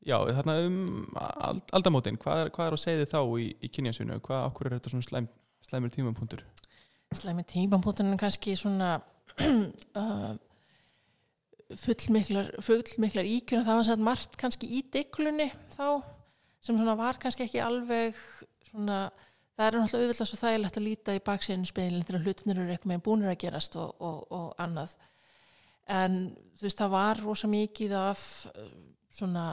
Já, 0.07 0.15
þarna 0.31 0.55
um 0.63 1.07
aldamótin, 1.75 2.17
hvað 2.21 2.45
er, 2.45 2.51
hvað 2.55 2.69
er 2.69 2.75
að 2.75 2.81
segja 2.83 2.99
þið 3.01 3.09
þá 3.11 3.21
í, 3.43 3.47
í 3.59 3.69
kynjasunu? 3.75 4.19
Hvað, 4.23 4.43
okkur 4.47 4.69
er 4.69 4.75
þetta 4.77 4.91
svona 4.93 5.07
slæm, 5.07 5.25
slæmur 5.67 5.91
tímapunktur? 5.91 6.43
Slæmur 7.19 7.47
tímapunktur 7.49 8.07
er 8.07 8.21
kannski 8.21 8.53
svona 8.59 8.93
uh, 9.99 10.37
fullmiklar, 11.77 12.53
fullmiklar 12.63 13.27
íkjörn 13.27 13.65
það 13.67 13.79
var 13.79 13.87
sætt 13.89 14.05
margt 14.07 14.37
kannski 14.39 14.69
í 14.79 14.83
deglunni 14.93 15.49
þá, 15.75 15.99
sem 16.63 16.79
svona 16.79 16.95
var 16.99 17.19
kannski 17.21 17.45
ekki 17.45 17.61
alveg 17.63 18.17
svona, 18.69 19.01
það 19.57 19.65
er 19.65 19.77
náttúrulega 19.77 20.07
auðvitað 20.07 20.31
svo 20.31 20.39
þægilegt 20.39 20.79
að 20.79 20.87
líta 20.87 21.17
í 21.17 21.23
baksíðinu 21.27 21.69
speilin 21.69 22.07
þegar 22.07 22.23
hlutinir 22.23 22.61
eru 22.63 22.75
eitthvað 22.75 22.93
með 22.93 23.03
búinir 23.05 23.33
að 23.33 23.41
gerast 23.43 23.75
og, 23.81 23.91
og, 23.99 24.23
og 24.31 24.47
annað 24.63 24.95
en 25.91 26.17
þú 26.55 26.67
veist 26.69 26.81
það 26.81 26.95
var 26.95 27.21
rosa 27.25 27.51
mikið 27.51 27.97
af 27.99 28.23
uh, 28.53 28.71
svona 29.19 29.45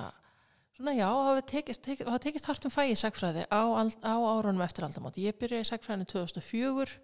Svona 0.76 0.92
já, 0.92 1.08
það 1.08 1.38
tekist, 1.48 1.80
tekist, 1.86 2.08
tekist 2.20 2.46
hartum 2.50 2.72
fæði 2.72 2.96
sagfræði 3.00 3.46
á, 3.48 3.64
á 3.64 4.14
árunum 4.28 4.60
eftir 4.60 4.84
aldamóti. 4.84 5.22
Ég 5.24 5.38
byrjaði 5.40 5.64
í 5.64 5.68
sagfræðinu 5.70 6.08
2004 6.10 6.98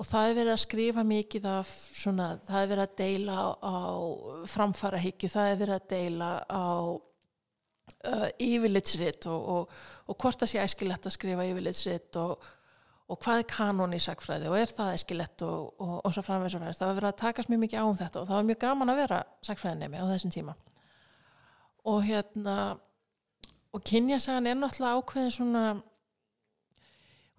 og 0.00 0.08
það 0.08 0.28
er 0.28 0.38
verið 0.38 0.52
að 0.54 0.62
skrifa 0.62 1.04
mikið 1.04 1.48
af 1.52 1.68
svona, 1.68 2.30
það 2.46 2.62
er 2.62 2.70
verið 2.70 2.86
að 2.86 2.94
deila 3.02 3.36
á, 3.60 3.76
framfara 4.54 5.02
higgju, 5.04 5.30
það 5.34 5.50
er 5.50 5.60
verið 5.60 5.76
að 5.76 5.86
deila 5.92 6.30
á 6.48 6.64
uh, 6.96 8.26
yfirlitsrit 8.40 9.28
og, 9.28 9.46
og, 9.58 9.78
og 10.08 10.20
hvort 10.24 10.40
það 10.40 10.54
sé 10.54 10.64
æskilegt 10.64 11.12
að 11.12 11.16
skrifa 11.18 11.48
yfirlitsrit 11.52 12.20
og, 12.24 12.50
og 13.12 13.20
hvað 13.20 13.44
er 13.44 13.48
kanon 13.52 13.92
í 13.92 14.00
sagfræði 14.00 14.48
og 14.48 14.60
er 14.62 14.72
það 14.72 14.96
æskilegt 14.96 15.44
og 15.44 16.08
svo 16.08 16.24
framvegs 16.24 16.56
og 16.56 16.62
framvegs. 16.62 16.80
Það 16.80 16.94
var 16.94 17.00
verið 17.02 17.12
að 17.12 17.22
takast 17.26 17.52
mjög 17.52 17.66
mikið 17.66 17.84
á 17.84 17.86
um 17.92 18.00
þetta 18.00 18.24
og 18.24 18.32
það 18.32 18.38
var 18.40 18.52
mjög 18.54 18.64
gaman 18.64 18.96
að 18.96 19.02
vera 19.04 19.24
sagfræðinemi 19.44 20.00
á 20.00 20.08
þessum 20.16 20.38
tíma. 20.40 20.56
Og 21.88 22.04
hérna, 22.06 22.76
og 23.72 23.82
kynjasagan 23.82 24.46
er 24.46 24.58
náttúrulega 24.58 25.00
ákveðin 25.00 25.34
svona, 25.34 25.64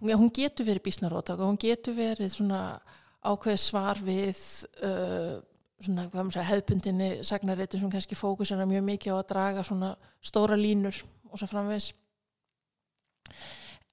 hún 0.04 0.34
getur 0.36 0.68
verið 0.68 0.84
bísnarótak 0.84 1.40
og 1.40 1.54
hún 1.54 1.62
getur 1.62 1.96
verið 1.96 2.34
svona 2.34 2.62
ákveð 3.24 3.60
svar 3.62 4.02
við 4.04 4.40
uh, 4.84 5.40
svona, 5.80 6.08
segja, 6.12 6.48
hefðbundinni 6.50 7.10
sagnarétti 7.24 7.80
sem 7.80 7.92
kannski 7.92 8.18
fókusera 8.20 8.68
mjög 8.68 8.84
mikið 8.88 9.16
á 9.16 9.18
að 9.20 9.28
draga 9.32 9.66
svona 9.68 9.94
stóra 10.24 10.58
línur 10.60 10.98
og 11.32 11.40
svo 11.40 11.50
framvegs 11.50 11.94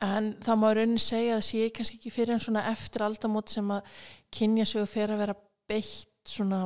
en 0.04 0.32
það 0.40 0.60
má 0.60 0.68
raunin 0.76 1.02
segja 1.02 1.36
að 1.36 1.46
sé 1.46 1.68
kannski 1.76 1.98
ekki 1.98 2.14
fyrir 2.14 2.34
en 2.34 2.42
svona 2.42 2.66
eftir 2.70 3.04
aldamót 3.04 3.52
sem 3.52 3.74
að 3.74 4.00
kynja 4.32 4.66
sig 4.68 4.82
og 4.82 4.90
fer 4.90 5.12
að 5.12 5.22
vera 5.24 5.36
beitt 5.70 6.08
svona 6.28 6.62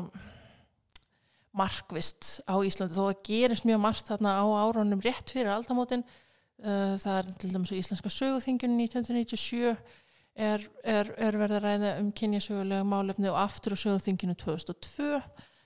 markvist 1.55 2.41
á 2.51 2.55
Íslandi. 2.67 2.97
Þó 2.97 3.09
að 3.09 3.23
gerist 3.29 3.67
mjög 3.69 3.83
margt 3.85 4.11
þarna 4.11 4.37
á 4.43 4.45
árunum 4.67 5.03
rétt 5.05 5.31
fyrir 5.31 5.53
aldamótin 5.55 6.03
uh, 6.03 6.95
það 7.01 7.19
er 7.19 7.31
til 7.41 7.53
dæmis 7.53 7.75
Íslenska 7.75 8.11
söguþingun 8.13 8.75
1997 8.83 9.75
er, 10.35 10.65
er, 10.83 11.13
er 11.15 11.39
verið 11.39 11.59
að 11.61 11.67
ræða 11.69 11.93
um 12.03 12.11
kynjasögulega 12.17 12.87
málefni 12.89 13.31
og 13.31 13.39
aftur 13.39 13.77
á 13.79 13.83
sögðinginu 13.85 14.35
2002 14.41 15.21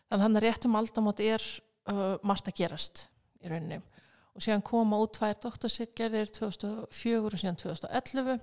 þannig 0.09 0.27
hann 0.27 0.41
er 0.41 0.47
rétt 0.49 0.69
um 0.69 0.77
aldamot 0.79 1.23
er 1.25 1.45
uh, 1.89 2.19
margt 2.27 2.51
að 2.51 2.61
gerast 2.61 3.07
í 3.41 3.49
rauninni. 3.49 3.81
Og 4.37 4.45
síðan 4.45 4.63
koma 4.63 5.01
út 5.03 5.17
tvær 5.17 5.41
doktorsittgerðir 5.43 6.31
2004 6.37 7.25
og 7.25 7.41
síðan 7.41 7.59
2011 7.59 8.37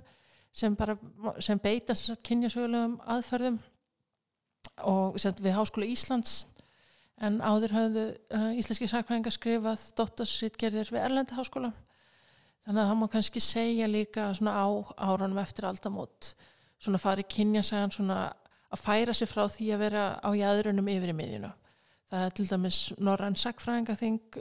sem, 0.56 0.76
bara, 0.76 0.98
sem 1.44 1.62
beita 1.62 1.96
kynjasögulegum 2.26 2.98
aðferðum. 3.16 3.62
Og 4.90 5.16
við 5.16 5.56
Háskóla 5.56 5.88
Íslands 5.88 6.42
en 7.24 7.40
áður 7.40 7.76
hafðu 7.76 8.06
uh, 8.12 8.52
íslenski 8.60 8.90
sakfræðingar 8.92 9.36
skrifað 9.36 9.84
doktorsittgerðir 10.00 10.92
við 10.92 11.06
Erlendi 11.06 11.38
Háskóla 11.38 11.72
Þannig 12.66 12.82
að 12.82 12.88
það 12.90 12.98
má 12.98 13.10
kannski 13.14 13.42
segja 13.44 13.88
líka 13.90 14.26
svona 14.34 14.56
á 14.58 14.66
áranum 14.98 15.38
eftir 15.38 15.68
aldamót 15.70 16.32
svona 16.82 16.98
fari 17.02 17.26
kynjasagan 17.30 17.94
svona 17.94 18.20
að 18.74 18.82
færa 18.82 19.14
sig 19.14 19.30
frá 19.30 19.44
því 19.54 19.68
að 19.76 19.84
vera 19.84 20.06
á 20.18 20.30
jæðrunum 20.34 20.90
yfir 20.96 21.12
í 21.14 21.16
miðjuna. 21.16 21.52
Það 22.10 22.26
er 22.26 22.34
til 22.38 22.46
dæmis 22.50 22.80
Norrann 22.98 23.38
Sackfræðingaþing 23.38 24.40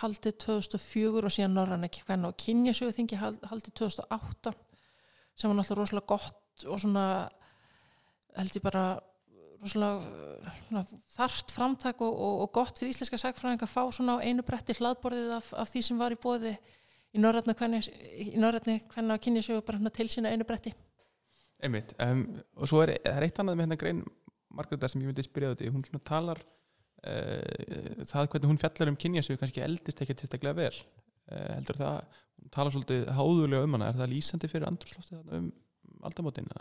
haldið 0.00 0.38
2004 0.46 1.28
og 1.28 1.34
síðan 1.34 1.54
Norrann 1.58 1.84
ekki 1.88 2.06
hvernig 2.08 2.32
og 2.32 2.40
kynjasöguþingi 2.40 3.20
haldið 3.20 3.76
2008 3.82 4.54
sem 5.36 5.50
var 5.50 5.58
náttúrulega 5.60 5.82
rosalega 5.82 6.08
gott 6.08 6.64
og 6.64 6.80
svona 6.80 7.04
held 8.36 8.56
ég 8.56 8.64
bara 8.64 8.86
rosalega 9.62 10.82
þarft 11.14 11.52
framtak 11.54 12.02
og, 12.04 12.12
og, 12.12 12.42
og 12.44 12.52
gott 12.54 12.80
fyrir 12.80 12.94
íslenska 12.94 13.18
Sackfræðing 13.20 13.62
að 13.64 13.72
fá 13.72 13.82
svona 13.94 14.18
á 14.18 14.24
einu 14.24 14.44
bretti 14.46 14.76
hlaðborðið 14.78 15.32
af, 15.38 15.52
af 15.64 15.72
því 15.72 15.84
sem 15.86 16.00
var 16.00 16.14
í 16.14 16.20
bóði 16.20 16.54
í 17.14 17.22
norrætni 17.22 17.54
hvernig 17.56 19.14
að 19.14 19.22
kynja 19.24 19.42
sig 19.44 19.64
bara 19.66 19.92
til 19.94 20.08
sína 20.12 20.32
einu 20.32 20.46
bretti. 20.48 20.74
Einmitt, 21.64 21.94
um, 22.04 22.22
og 22.54 22.70
svo 22.70 22.84
er, 22.84 22.94
er 23.02 23.24
eitt 23.26 23.40
annað 23.42 23.58
með 23.58 23.66
hennar 23.66 23.80
grein 23.80 24.04
Margreta 24.54 24.88
sem 24.88 25.02
ég 25.02 25.10
myndi 25.10 25.24
spyrja 25.26 25.52
þetta 25.52 25.72
hún 25.74 25.84
svona 25.86 26.04
talar 26.06 26.40
uh, 26.40 28.04
það 28.06 28.30
hvernig 28.32 28.52
hún 28.52 28.60
fjallar 28.62 28.92
um 28.92 28.98
kynja 29.00 29.24
sig 29.26 29.40
kannski 29.40 29.64
eldist 29.64 30.02
ekki 30.04 30.16
tilstaklega 30.20 30.58
vel. 30.60 30.82
Uh, 31.28 31.48
heldur 31.56 31.80
það, 31.82 32.18
hún 32.38 32.54
talar 32.54 32.74
svolítið 32.74 33.10
háðulega 33.18 33.66
um 33.66 33.76
hana, 33.76 33.90
er 33.90 33.98
það 33.98 34.12
lýsandi 34.14 34.52
fyrir 34.52 34.68
andrúrslóftið 34.70 35.38
um 35.40 35.50
aldamótin? 36.06 36.52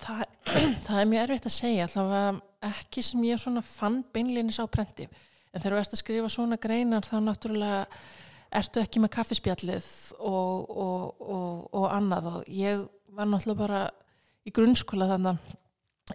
Það, 0.00 0.22
það 0.86 1.02
er 1.02 1.10
mjög 1.10 1.26
erfitt 1.26 1.50
að 1.50 1.56
segja 1.56 1.86
allavega 1.88 2.70
ekki 2.70 3.04
sem 3.04 3.28
ég 3.28 3.40
svona 3.40 3.62
fann 3.64 4.00
beinleinis 4.14 4.60
á 4.60 4.64
prenti. 4.70 5.06
En 5.50 5.62
þegar 5.62 5.76
þú 5.76 5.82
ert 5.82 5.94
að 5.96 6.02
skrifa 6.02 6.32
svona 6.32 6.58
greinar 6.60 7.06
þá 7.06 7.16
náttúrulega 7.24 7.80
ertu 8.60 8.82
ekki 8.82 9.02
með 9.02 9.14
kaffispjallið 9.14 9.88
og, 10.18 10.70
og, 10.70 11.22
og, 11.22 11.64
og 11.76 11.86
annað. 11.90 12.30
Og 12.32 12.50
ég 12.52 12.84
var 13.14 13.28
náttúrulega 13.30 13.62
bara 13.62 13.82
í 14.46 14.52
grunnskóla 14.54 15.08
þannig 15.10 15.56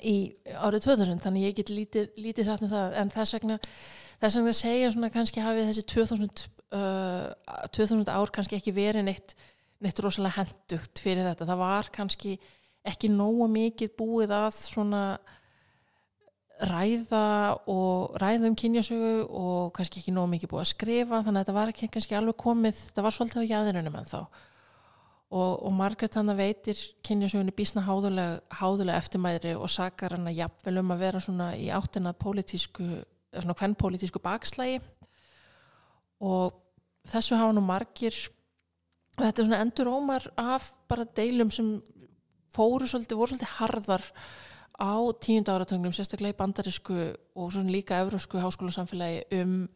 í 0.04 0.16
árið 0.60 0.90
2000 0.90 1.22
þannig 1.24 1.46
ég 1.48 1.56
get 1.60 1.72
lítið, 1.72 2.10
lítið 2.20 2.50
satt 2.50 2.66
um 2.66 2.72
það. 2.72 2.98
En 3.00 3.14
þess 3.14 3.38
vegna 3.38 3.60
þess 4.22 4.40
vegna 4.40 4.56
segja 4.58 4.92
svona 4.94 5.12
kannski 5.14 5.44
hafið 5.44 5.70
þessi 5.72 5.86
2000, 5.94 6.46
uh, 6.76 7.66
2000 7.76 8.12
ár 8.12 8.34
kannski 8.36 8.60
ekki 8.60 8.76
verið 8.76 9.08
neitt, 9.10 9.36
neitt 9.84 10.00
rosalega 10.04 10.42
hendugt 10.42 11.02
fyrir 11.04 11.28
þetta. 11.30 11.48
Það 11.52 11.62
var 11.64 11.92
kannski 11.96 12.36
ekki 12.86 13.10
nógu 13.12 13.48
mikið 13.52 13.96
búið 13.98 14.34
að 14.36 14.52
svona 14.62 15.04
ræða 16.64 17.58
og 17.68 18.16
ræða 18.22 18.48
um 18.48 18.56
kynjasögu 18.56 19.14
og 19.28 19.72
kannski 19.76 20.00
ekki 20.00 20.14
nóg 20.16 20.30
mikið 20.32 20.52
búið 20.54 20.64
að 20.64 20.72
skrifa 20.72 21.22
þannig 21.26 21.40
að 21.40 21.44
þetta 21.44 21.56
var 21.58 21.72
ekki 21.72 21.90
kannski 21.92 22.16
alveg 22.16 22.38
komið 22.40 22.78
þetta 22.80 23.04
var 23.04 23.16
svolítið 23.16 23.44
á 23.44 23.52
jæðinunum 23.52 23.98
en 24.00 24.08
þá 24.08 24.20
og, 24.22 25.52
og 25.66 25.74
Margaret 25.76 26.16
hann 26.16 26.32
veitir 26.38 26.80
kynjasögunni 27.04 27.56
bísna 27.56 27.84
háðulega, 27.84 28.40
háðulega 28.56 29.02
eftirmæðri 29.02 29.56
og 29.58 29.72
sakar 29.74 30.16
hann 30.16 30.30
að 30.32 30.40
jafnvel 30.40 30.80
um 30.80 30.94
að 30.96 31.04
vera 31.04 31.24
svona 31.24 31.50
í 31.60 31.68
áttina 31.76 32.16
pólitísku, 32.16 32.88
svona 33.36 33.58
hvern 33.60 33.76
pólitísku 33.76 34.22
bakslægi 34.24 34.80
og 36.24 36.56
þessu 37.10 37.36
hafa 37.36 37.58
nú 37.58 37.66
margir 37.66 38.16
þetta 39.20 39.42
er 39.42 39.48
svona 39.50 39.62
endur 39.64 39.92
ómar 39.92 40.30
af 40.40 40.72
bara 40.88 41.08
deilum 41.18 41.52
sem 41.52 41.76
fóru 42.56 42.90
svolítið, 42.90 43.20
voru 43.20 43.34
svolítið 43.34 43.56
harðar 43.60 44.06
á 44.76 44.96
tíunda 45.24 45.56
áratögnum, 45.56 45.94
sérstaklega 45.96 46.36
í 46.36 46.40
bandarísku 46.40 46.96
og 47.36 47.52
svona 47.54 47.72
líka 47.72 48.00
eurósku 48.04 48.42
háskólasamfélagi 48.44 49.42
um 49.42 49.68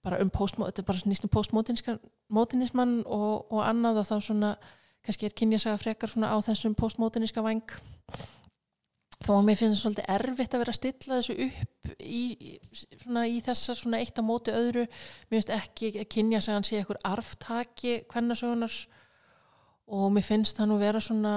bara 0.00 0.20
um 0.22 0.30
nýstum 0.32 1.28
postmodernisman 1.28 3.02
og, 3.04 3.52
og 3.52 3.60
annað 3.60 4.00
og 4.00 4.06
þá 4.08 4.16
svona 4.24 4.50
kannski 5.04 5.28
er 5.28 5.36
kynjasaga 5.36 5.80
frekar 5.80 6.08
svona 6.08 6.32
á 6.32 6.36
þessum 6.44 6.76
postmoderniska 6.76 7.44
vang 7.44 7.74
þá 9.20 9.32
að 9.34 9.44
mér 9.44 9.58
finnst 9.60 9.76
það 9.76 9.82
svolítið 9.82 10.10
erfitt 10.14 10.54
að 10.54 10.62
vera 10.62 10.72
að 10.72 10.78
stilla 10.78 11.18
þessu 11.18 11.34
upp 11.46 11.90
í, 12.00 12.24
svona, 12.72 13.26
í 13.28 13.40
þessar 13.44 13.76
svona 13.76 14.00
eitt 14.00 14.16
á 14.16 14.22
móti 14.24 14.54
öðru. 14.56 14.86
Mér 15.28 15.36
finnst 15.36 15.52
ekki 15.56 15.92
að 16.00 16.08
kynjasagan 16.14 16.66
sé 16.66 16.80
ekkur 16.80 17.00
arftaki 17.04 17.98
hvernasögunar 18.08 18.78
og 19.90 20.12
mér 20.14 20.26
finnst 20.26 20.58
það 20.58 20.70
nú 20.70 20.78
vera 20.80 21.02
svona 21.02 21.34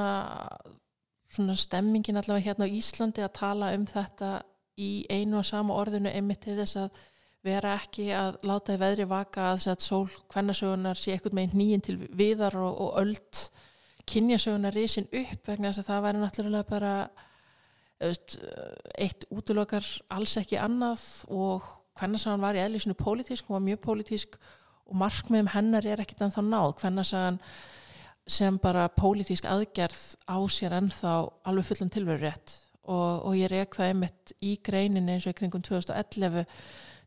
svona 1.34 1.56
stemmingin 1.58 2.20
allavega 2.20 2.52
hérna 2.52 2.68
á 2.70 2.76
Íslandi 2.78 3.24
að 3.26 3.34
tala 3.40 3.72
um 3.74 3.88
þetta 3.90 4.44
í 4.78 4.92
einu 5.10 5.40
og 5.40 5.48
sama 5.48 5.76
orðinu 5.78 6.12
einmitt 6.14 6.44
til 6.46 6.58
þess 6.60 6.78
að 6.84 7.02
vera 7.44 7.74
ekki 7.80 8.08
að 8.16 8.38
láta 8.48 8.78
í 8.78 8.80
veðri 8.82 9.08
vaka 9.10 9.50
að 9.50 9.58
þess 9.58 9.72
að 9.74 9.86
sól 9.88 10.06
hvernasögunar 10.32 11.00
sé 11.00 11.16
ekkert 11.16 11.36
meginn 11.36 11.60
nýjinn 11.60 11.84
til 11.84 11.98
viðar 12.16 12.56
og, 12.62 12.78
og 12.86 13.02
öld 13.02 13.44
kynjasögunar 14.10 14.76
risin 14.76 15.10
upp 15.10 15.48
vegna 15.50 15.72
þess 15.72 15.84
að 15.84 15.90
það 15.90 16.06
væri 16.08 16.22
náttúrulega 16.22 16.70
bara 16.70 16.94
eitt 19.00 19.28
útlokar 19.32 19.86
alls 20.14 20.36
ekki 20.40 20.60
annað 20.60 21.04
og 21.32 21.68
hvernasögun 22.00 22.44
var 22.44 22.58
í 22.58 22.64
eðlisinu 22.64 22.98
pólitísk, 23.00 23.48
hún 23.48 23.60
var 23.60 23.68
mjög 23.68 23.84
pólitísk 23.86 24.38
og 24.90 24.98
markmiðum 25.00 25.52
hennar 25.54 25.86
er 25.88 26.02
ekkert 26.04 26.26
en 26.26 26.34
þá 26.34 26.42
náð. 26.48 26.74
Hvernasögun 26.82 27.40
sem 28.30 28.58
bara 28.62 28.88
pólitísk 28.94 29.48
aðgerð 29.50 30.04
á 30.30 30.38
sér 30.48 30.78
ennþá 30.80 31.14
alveg 31.50 31.68
fullan 31.68 31.92
tilveru 31.92 32.24
rétt 32.24 32.56
og, 32.84 33.28
og 33.28 33.36
ég 33.38 33.52
reik 33.52 33.76
það 33.78 33.92
einmitt 33.92 34.34
í 34.44 34.56
greininni 34.64 35.16
eins 35.16 35.28
og 35.28 35.36
í 35.36 35.38
kringum 35.40 35.64
2011 35.64 36.46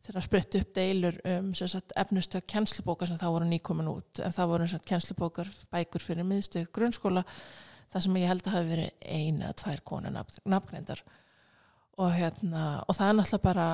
þegar 0.07 0.19
að 0.21 0.25
spretta 0.25 0.61
upp 0.61 0.73
deilur 0.77 1.17
um 1.27 1.51
efnustökk 1.51 2.47
kjenslubókar 2.47 3.09
sem 3.09 3.19
þá 3.19 3.27
voru 3.27 3.47
nýkomin 3.49 3.89
út. 3.91 4.21
En 4.23 4.35
það 4.35 4.51
voru 4.53 4.81
kjenslubókar 4.87 5.49
bækur 5.73 6.05
fyrir 6.05 6.27
miðstökk 6.27 6.71
grunnskóla 6.75 7.25
það 7.91 8.05
sem 8.05 8.19
ég 8.21 8.31
held 8.31 8.47
að 8.47 8.55
hafi 8.55 8.71
verið 8.71 8.89
eina 9.03 9.49
eða 9.49 9.57
tvær 9.61 9.83
konu 9.91 10.13
nafngreindar. 10.13 11.03
Og, 11.97 12.11
hérna, 12.13 12.63
og 12.85 12.93
það 12.95 13.09
er 13.09 13.17
náttúrulega 13.17 13.45
bara 13.47 13.67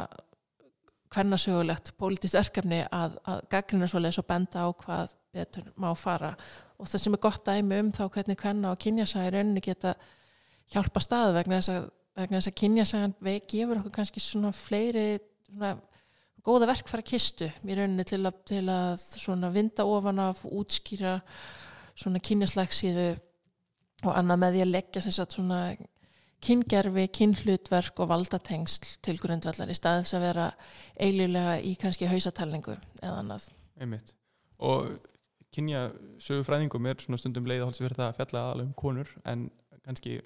hvernasögulegt 1.13 1.93
pólitist 1.99 2.37
örkefni 2.39 2.81
að, 2.89 3.17
að 3.29 3.43
gaggrina 3.51 3.89
svo 3.89 4.01
leiðis 4.01 4.19
og 4.21 4.27
benda 4.29 4.65
á 4.65 4.69
hvað 4.83 5.13
betur 5.33 5.69
má 5.79 5.89
fara. 5.97 6.33
Og 6.77 6.89
það 6.89 7.03
sem 7.05 7.17
er 7.17 7.23
gott 7.23 7.45
dæmi 7.47 7.79
um 7.81 7.91
þá 7.95 8.03
hvernig 8.07 8.39
hvenna 8.41 8.73
og 8.73 8.81
kynjasæði 8.83 9.33
rauninni 9.35 9.63
geta 9.63 9.95
hjálpa 10.73 11.03
stað 11.03 11.37
vegna 11.37 11.59
þess 11.59 11.73
að, 11.73 11.89
að 12.17 12.53
kynjasæðan 12.59 13.17
veik 13.23 13.49
gefur 13.51 13.81
okkur 13.81 13.97
kannski 13.97 14.23
svona 14.23 14.53
fleiri 14.55 15.07
svona 15.47 15.75
góða 16.43 16.67
verkfæra 16.73 17.05
kistu 17.07 17.47
í 17.47 17.77
rauninni 17.77 18.05
til 18.07 18.23
að, 18.27 18.39
til 18.49 18.63
að 18.71 18.97
svona 19.15 19.51
vinda 19.53 19.85
ofan 19.87 20.19
af 20.23 20.43
útskýra 20.49 21.19
svona 21.95 22.21
kynjaslagsíðu 22.23 23.11
og 24.03 24.15
annað 24.17 24.41
með 24.41 24.55
því 24.55 24.63
að 24.63 24.73
leggja 24.73 25.03
svona 25.07 25.59
kyngerfi, 26.43 27.07
kynhlutverk 27.17 27.99
og 28.03 28.09
valdatengsl 28.11 28.97
til 29.05 29.15
grundvallar 29.21 29.71
í 29.71 29.77
staðis 29.77 30.13
að 30.17 30.25
vera 30.27 30.47
eililega 30.99 31.57
í 31.63 31.73
kannski 31.79 32.09
hausatalningu 32.11 32.75
eða 33.01 33.17
annað. 33.21 33.49
Einmitt. 33.79 34.13
Og 34.63 34.93
kynja 35.53 35.87
sögufræðingum 36.23 36.89
er 36.89 37.01
svona 37.03 37.19
stundum 37.21 37.47
leið 37.49 37.63
að 37.63 37.69
holds 37.69 37.83
verið 37.83 38.01
það 38.01 38.09
að 38.09 38.17
fjalla 38.19 38.43
aðalega 38.47 38.69
um 38.69 38.77
konur 38.79 39.13
en 39.29 39.45
kannski 39.83 40.17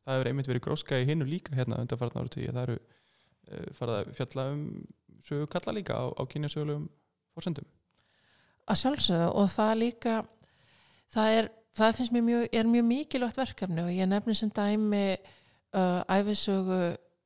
það 0.00 0.14
hefur 0.14 0.30
einmitt 0.30 0.50
verið 0.50 0.64
gróska 0.66 1.00
í 1.00 1.06
hinnu 1.08 1.28
líka 1.28 1.54
hérna 1.56 1.80
undan 1.82 2.00
farna 2.00 2.24
ára 2.24 2.32
tíu. 2.32 2.48
Það 2.50 2.62
eru 2.62 2.78
uh, 2.80 3.68
farið 3.76 3.96
að 3.98 4.12
fjalla 4.18 4.46
um 4.54 4.64
sögu 5.20 5.48
kalla 5.52 5.76
líka 5.76 5.96
á, 6.00 6.04
á 6.16 6.22
kynja 6.30 6.50
sögulegum 6.52 6.88
fórsendum. 7.34 7.66
Að 8.70 8.80
sjálfsögðu 8.84 9.32
og 9.40 9.50
það 9.52 9.74
líka 9.80 10.14
það 11.10 11.36
er, 11.38 11.50
það 11.76 11.98
finnst 11.98 12.14
mér 12.14 12.26
mjög, 12.26 12.48
er 12.54 12.70
mjög 12.70 12.88
mikilvægt 12.88 13.40
verkefni 13.40 13.84
og 13.84 13.92
ég 13.92 14.08
nefnir 14.10 14.38
sem 14.38 14.52
dæmi 14.54 15.04
uh, 15.76 16.02
æfisögu 16.08 16.80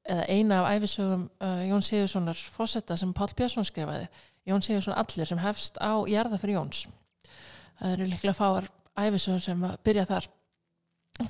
eða 0.04 0.26
eina 0.28 0.60
af 0.60 0.76
æfisögum 0.76 1.28
uh, 1.40 1.62
Jón 1.68 1.82
Sigurssonar 1.82 2.36
fósetta 2.56 2.96
sem 2.96 3.12
Pál 3.16 3.32
Björnsson 3.36 3.64
skrifaði. 3.64 4.08
Jón 4.48 4.62
Sigursson 4.62 4.96
allir 4.96 5.28
sem 5.28 5.40
hefst 5.40 5.80
á 5.80 6.04
Jærða 6.08 6.38
fyrir 6.40 6.58
Jóns. 6.58 6.84
Það 7.80 7.96
eru 7.96 8.08
líklega 8.10 8.36
fáar 8.36 8.68
æfisögur 9.00 9.42
sem 9.42 9.66
byrja 9.84 10.04
þar. 10.10 10.28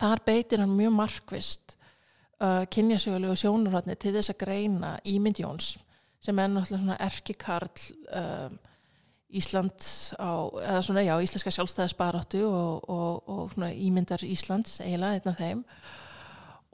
Þar 0.00 0.24
beitir 0.26 0.62
hann 0.64 0.76
mjög 0.76 0.94
markvist 0.96 1.76
uh, 2.42 2.64
kynjasögulegu 2.70 3.36
sjónurhóttni 3.38 3.96
til 4.00 4.14
þess 4.16 4.32
að 4.34 4.40
greina 4.44 4.94
ímynd 5.06 5.42
Jóns 5.44 5.74
sem 6.24 6.38
er 6.40 6.48
náttúrulega 6.48 6.80
svona 6.80 7.00
erkikarl 7.04 7.82
uh, 8.16 8.54
Ísland 9.34 9.82
á, 10.14 10.46
eða 10.62 10.80
svona 10.86 11.02
já, 11.02 11.14
íslenska 11.18 11.50
sjálfstæðisbaráttu 11.50 12.44
og, 12.46 12.84
og, 12.88 13.28
og 13.28 13.52
svona 13.52 13.72
ímyndar 13.74 14.22
Íslands 14.22 14.78
eiginlega, 14.84 15.18
einn 15.18 15.32
af 15.32 15.40
þeim 15.40 15.64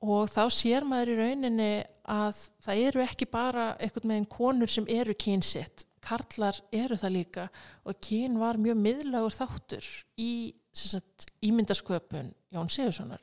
og 0.01 0.31
þá 0.33 0.43
sér 0.53 0.87
maður 0.89 1.13
í 1.13 1.17
rauninni 1.19 1.73
að 2.11 2.45
það 2.65 2.83
eru 2.87 3.03
ekki 3.05 3.29
bara 3.31 3.73
með 3.81 4.15
einn 4.17 4.29
konur 4.31 4.71
sem 4.71 4.87
eru 4.89 5.15
kynsitt. 5.15 5.87
Karlar 6.01 6.57
eru 6.73 6.97
það 6.97 7.15
líka. 7.19 7.49
Og 7.85 7.99
kyn 8.01 8.39
var 8.41 8.59
mjög 8.61 8.79
miðlagur 8.81 9.37
þáttur 9.37 9.91
í 10.17 10.55
sagt, 10.73 11.29
ímyndasköpun 11.45 12.33
Jón 12.55 12.71
Sigurssonar 12.73 13.21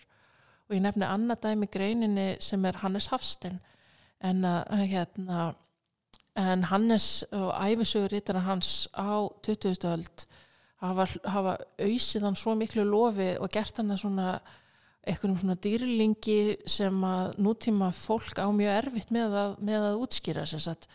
og 0.67 0.75
ég 0.75 0.84
nefni 0.84 1.07
annað 1.07 1.46
dæmi 1.46 1.69
greininni 1.72 2.27
sem 2.43 2.65
er 2.67 2.79
Hannes 2.81 3.07
Hafstein. 3.07 3.62
En, 4.19 4.41
að, 4.43 4.81
hérna, 4.89 5.43
en 6.36 6.65
Hannes 6.67 7.24
og 7.31 7.53
æfisugur 7.55 8.41
hans 8.43 8.89
á 8.91 9.29
20. 9.46 9.77
öld 9.88 10.25
hafa, 10.81 11.05
hafa 11.24 11.57
auðsið 11.79 12.25
hann 12.25 12.36
svo 12.36 12.55
miklu 12.57 12.84
lofi 12.84 13.36
og 13.39 13.51
gert 13.53 13.77
hann 13.77 13.93
að 13.93 14.01
svona 14.03 14.27
einhverjum 15.08 15.38
svona 15.42 15.58
dýrlingi 15.64 16.40
sem 16.70 17.04
að 17.08 17.38
nútíma 17.42 17.92
fólk 17.96 18.40
á 18.42 18.48
mjög 18.54 18.80
erfitt 18.84 19.14
með 19.16 19.38
að, 19.42 19.54
með 19.70 19.86
að 19.92 20.02
útskýra 20.06 20.46
þess 20.50 20.72
að 20.72 20.88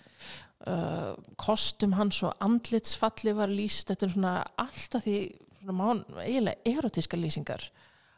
uh, 0.66 1.12
kostum 1.40 1.96
hans 1.98 2.22
og 2.26 2.36
andlitsfalli 2.44 3.34
var 3.38 3.52
líst, 3.52 3.88
þetta 3.90 4.08
er 4.08 4.14
svona 4.14 4.34
alltaf 4.60 5.06
því 5.06 5.16
svona 5.62 5.78
mán, 5.78 6.04
eiginlega 6.22 6.76
erotíska 6.76 7.18
lýsingar 7.18 7.68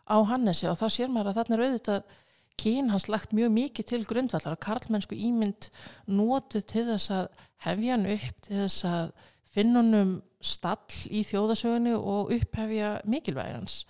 á 0.04 0.16
Hannesi 0.28 0.68
og 0.68 0.78
þá 0.80 0.86
sér 0.92 1.12
maður 1.12 1.32
að 1.32 1.40
þarna 1.40 1.56
er 1.56 1.64
auðvitað 1.64 2.12
kín 2.60 2.90
hans 2.92 3.08
lagt 3.10 3.34
mjög 3.34 3.50
mikið 3.54 3.88
til 3.90 4.02
grundvallar 4.06 4.54
og 4.54 4.62
karlmennsku 4.62 5.16
ímynd 5.18 5.70
nótið 6.06 6.66
til 6.70 6.84
þess 6.92 7.10
að 7.14 7.40
hefja 7.66 7.96
hann 7.96 8.06
upp 8.14 8.44
til 8.46 8.60
þess 8.60 8.86
að 8.88 9.08
finna 9.54 9.82
hann 9.82 9.98
um 9.98 10.14
stall 10.44 11.00
í 11.08 11.24
þjóðasögunni 11.26 11.94
og 11.96 12.32
upphefja 12.34 12.98
mikilvægans 13.08 13.82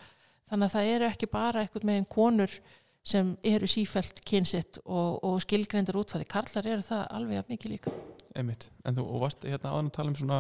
þannig 0.51 0.67
að 0.69 0.75
það 0.77 0.91
eru 0.95 1.11
ekki 1.11 1.31
bara 1.33 1.63
eitthvað 1.65 1.87
með 1.89 2.01
einn 2.01 2.11
konur 2.15 2.57
sem 3.05 3.35
eru 3.45 3.69
sífælt 3.69 4.23
kynsitt 4.25 4.81
og, 4.85 5.21
og 5.25 5.41
skilgreindur 5.45 6.01
útfæði 6.01 6.27
karlar 6.31 6.69
eru 6.73 6.85
það 6.85 7.05
alveg 7.19 7.51
mikið 7.53 7.75
líka. 7.75 7.93
Einmitt, 8.35 8.71
en 8.83 8.97
þú 8.97 9.05
varst 9.23 9.45
hérna 9.47 9.75
áðan 9.75 9.91
að 9.91 9.97
tala 9.99 10.11
um 10.11 10.19
svona 10.19 10.39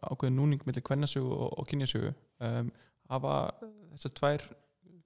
ákveðin 0.00 0.38
núning 0.40 0.64
millir 0.66 0.84
kvennasögu 0.86 1.30
og, 1.36 1.50
og 1.60 1.68
kynjasögu. 1.70 2.12
Um, 2.42 2.72
hafa 3.12 3.34
þessar 3.94 4.14
tvær 4.16 4.46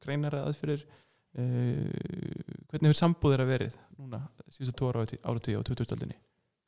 greinar 0.00 0.38
aðfyrir 0.38 0.86
uh, 0.86 1.90
hvernig 2.70 2.92
hefur 2.92 3.00
sambúðir 3.02 3.44
að 3.44 3.52
verið 3.56 3.78
núna 3.98 4.22
síðustu 4.48 4.76
tóra 4.80 5.04
áratíu 5.04 5.60
á 5.60 5.66
2000-aldinni 5.66 6.16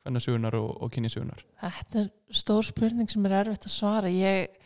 kvennasögunar 0.03 0.59
og, 0.59 0.75
og 0.83 0.93
kynjasögunar 0.93 1.47
Þetta 1.63 2.03
er 2.03 2.11
stór 2.35 2.67
spurning 2.67 3.11
sem 3.11 3.31
er 3.31 3.39
erfitt 3.45 3.71
að 3.71 3.77
svara. 3.77 4.11
Ég 4.13 4.59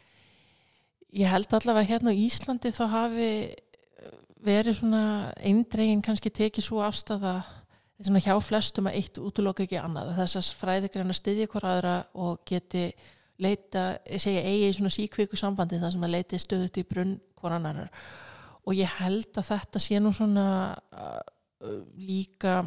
ég 1.17 1.31
held 1.33 1.53
allavega 1.57 1.89
hérna 1.91 2.13
á 2.13 2.21
Íslandi 2.21 2.73
þá 2.77 2.85
hafi 2.93 3.29
eh, 3.49 4.17
verið 4.45 4.81
svona 4.81 5.05
eindregin 5.41 6.05
kannski 6.05 6.33
tekið 6.35 6.69
svo 6.69 6.83
afstæða 6.85 7.39
svona 7.97 8.21
hjá 8.21 8.35
flestum 8.45 8.91
að 8.91 8.99
eitt 9.01 9.19
útloka 9.19 9.65
ekki 9.65 9.79
annað. 9.81 10.13
Þess 10.19 10.39
að 10.41 10.57
fræðigræna 10.61 11.17
styðja 11.17 11.49
hver 11.49 11.69
aðra 11.71 11.95
og 12.21 12.43
geti 12.49 12.91
leita, 13.41 13.97
segja 14.21 14.45
eigi 14.45 14.75
svona 14.77 14.93
síkvíku 14.93 15.39
sambandi 15.39 15.81
þar 15.81 15.95
sem 15.95 16.05
að 16.05 16.15
leiti 16.15 16.41
stöðut 16.41 16.81
í 16.81 16.85
brunn 16.89 17.17
hver 17.41 17.57
annar 17.57 17.87
og 18.67 18.75
ég 18.75 18.97
held 18.99 19.37
að 19.39 19.51
þetta 19.51 19.83
sé 19.83 20.01
nú 20.03 20.13
svona 20.15 20.47
uh, 20.75 21.21
líka 22.01 22.65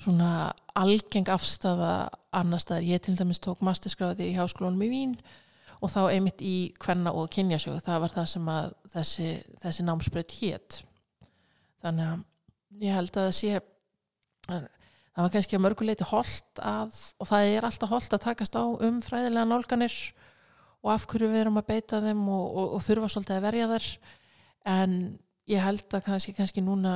svona 0.00 0.50
algeng 0.76 1.28
afstæða 1.30 1.92
annar 2.34 2.60
staðar, 2.62 2.88
ég 2.88 3.02
til 3.04 3.14
dæmis 3.16 3.40
tók 3.42 3.62
masterskráði 3.64 4.30
í 4.30 4.36
háskólunum 4.36 4.84
í 4.86 4.90
Vín 4.92 5.14
og 5.82 5.90
þá 5.90 6.00
einmitt 6.12 6.42
í 6.44 6.56
hvenna 6.82 7.12
og 7.16 7.30
kynjasögu 7.34 7.82
það 7.82 8.04
var 8.04 8.14
það 8.14 8.28
sem 8.32 8.50
að 8.52 8.74
þessi, 8.94 9.30
þessi 9.62 9.86
námsbreyt 9.86 10.36
hétt 10.38 10.78
þannig 11.82 12.12
að 12.12 12.84
ég 12.86 12.96
held 12.96 13.10
að 13.16 13.26
það 13.26 13.34
sé 13.38 13.54
að 13.58 14.68
það 15.12 15.24
var 15.24 15.32
kannski 15.34 15.58
að 15.58 15.64
mörguleiti 15.66 16.08
holdt 16.08 16.62
að 16.64 17.00
og 17.20 17.28
það 17.28 17.48
er 17.56 17.66
alltaf 17.68 17.92
holdt 17.92 18.14
að 18.16 18.24
takast 18.26 18.56
á 18.56 18.64
um 18.64 19.00
fræðilega 19.04 19.48
nálganir 19.48 19.96
og 20.82 20.92
af 20.94 21.06
hverju 21.10 21.30
við 21.30 21.42
erum 21.44 21.60
að 21.60 21.68
beita 21.68 22.00
þeim 22.02 22.22
og, 22.32 22.46
og, 22.46 22.76
og 22.76 22.84
þurfa 22.86 23.10
svolítið 23.12 23.38
að 23.38 23.46
verja 23.46 23.68
þar 23.72 23.88
en 24.72 24.94
ég 25.50 25.62
held 25.66 25.98
að 25.98 26.06
kannski, 26.06 26.34
kannski 26.36 26.64
núna 26.64 26.94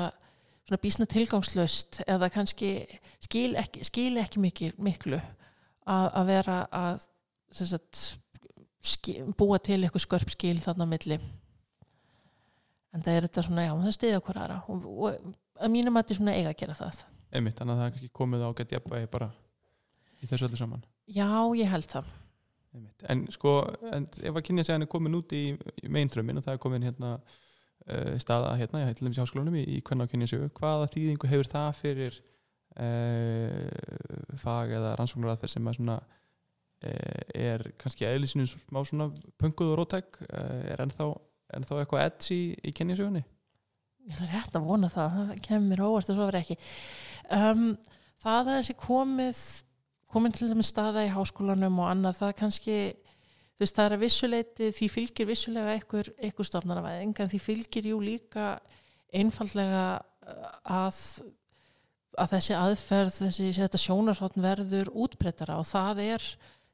svona 0.67 0.83
bísna 0.83 1.07
tilgangslöst 1.11 2.01
eða 2.07 2.31
kannski 2.35 2.71
skil 3.23 3.53
ekki, 3.59 3.85
skil 3.87 4.17
ekki 4.23 4.43
mikil, 4.43 4.73
miklu 4.83 5.19
að, 5.19 6.07
að 6.09 6.31
vera 6.31 6.57
að 6.75 7.05
sagt, 7.55 8.01
búa 9.39 9.59
til 9.63 9.81
eitthvað 9.81 10.05
skörp 10.05 10.33
skil 10.33 10.57
þarna 10.65 10.87
á 10.87 10.93
milli. 10.93 11.19
En 12.97 13.05
það 13.05 13.19
er 13.19 13.27
þetta 13.27 13.45
svona, 13.45 13.67
já, 13.67 13.73
það 13.83 13.97
stiðja 13.97 14.21
hver 14.25 14.39
aðra. 14.43 14.61
Og, 14.73 14.87
og 14.87 15.33
að 15.61 15.73
mínum 15.73 15.97
að 15.97 16.05
þetta 16.05 16.15
er 16.15 16.21
svona 16.21 16.37
eiga 16.37 16.53
að 16.53 16.61
gera 16.63 16.77
það. 16.79 17.01
Einmitt, 17.37 17.57
þannig 17.59 17.75
að 17.75 17.81
það 17.81 17.89
er 17.89 17.97
kannski 17.97 18.15
komið 18.21 18.45
á 18.47 18.51
gett 18.61 18.77
jafnvægi 18.77 19.11
bara 19.13 19.33
í 20.23 20.31
þessu 20.31 20.49
öllu 20.49 20.61
saman. 20.61 20.87
Já, 21.13 21.29
ég 21.59 21.73
held 21.73 21.91
það. 21.91 22.15
Einmitt. 22.77 23.05
En 23.13 23.25
sko, 23.33 23.57
en 23.93 24.07
ef 24.21 24.39
að 24.39 24.47
kynja 24.47 24.65
segja 24.67 24.79
hann 24.79 24.87
er 24.87 24.93
komin 24.93 25.19
út 25.19 25.35
í, 25.37 25.43
í 25.57 25.91
meintrömmin 25.93 26.41
og 26.41 26.47
það 26.47 26.57
er 26.57 26.63
komin 26.63 26.87
hérna 26.87 27.13
uh, 27.21 28.15
staða 28.23 28.55
hérna, 28.61 28.85
ég 28.85 29.03
lemmis 29.03 29.21
í 29.21 29.23
háskólanum 29.25 29.59
í, 29.61 29.65
í 29.77 29.83
hvernig 29.85 30.09
á 30.09 30.13
kynja 30.13 30.31
sögu, 30.31 30.51
hvaða 30.57 30.91
þýðingu 30.95 31.31
hefur 31.33 31.51
það 31.53 31.71
fyrir 31.81 32.19
uh, 32.77 34.37
fag 34.43 34.77
eða 34.79 34.95
rannsóknaraðferð 35.01 35.57
sem 35.57 35.71
að 35.71 35.79
svona 35.81 35.99
er 36.85 37.65
kannski 37.81 38.07
eðlisinu 38.09 38.47
smá 38.51 38.83
svona 38.85 39.09
punguð 39.41 39.73
og 39.73 39.79
rótæk 39.81 40.21
eh, 40.29 40.73
er 40.75 40.83
ennþá, 40.85 41.09
ennþá 41.57 41.81
eitthvað 41.83 42.05
edds 42.05 42.33
í, 42.35 42.41
í 42.61 42.73
kynjasögunni? 42.77 43.23
Ég 44.07 44.21
er 44.23 44.35
rétt 44.35 44.55
að 44.55 44.67
vona 44.69 44.91
það, 44.93 45.17
það 45.17 45.41
kemur 45.49 45.85
óvart 45.89 46.11
og 46.13 46.19
svo 46.19 46.29
verið 46.29 46.45
ekki 46.45 46.59
um, 47.35 47.65
það 48.23 48.37
að 48.43 48.53
þessi 48.53 48.77
komið 48.85 49.41
komin 50.13 50.37
til 50.37 50.51
dæmis 50.51 50.71
staða 50.71 51.07
í 51.07 51.15
háskólanum 51.15 51.81
og 51.83 51.91
annað 51.91 52.21
það 52.21 52.37
kannski 52.43 52.77
veist 53.57 53.79
það 53.79 53.89
er 53.89 53.97
að 53.97 54.05
vissuleiti 54.05 54.69
því 54.77 54.91
fylgir 54.93 55.31
vissulega 55.31 55.73
einhver, 55.75 56.13
einhver 56.21 56.47
stofnarafæðing 56.47 57.17
en 57.19 57.33
því 57.33 57.43
fylgir 57.43 57.91
jú 57.91 57.99
líka 58.05 58.53
einfallega 59.17 59.89
eh, 60.29 60.53
að 60.77 61.01
að 62.17 62.33
þessi 62.33 62.55
aðferð, 62.57 63.17
þessi 63.19 63.81
sjónarhóttn 63.83 64.45
verður 64.45 64.89
útbreytara 65.05 65.59
og 65.61 65.67
það 65.69 65.99
er 66.07 66.29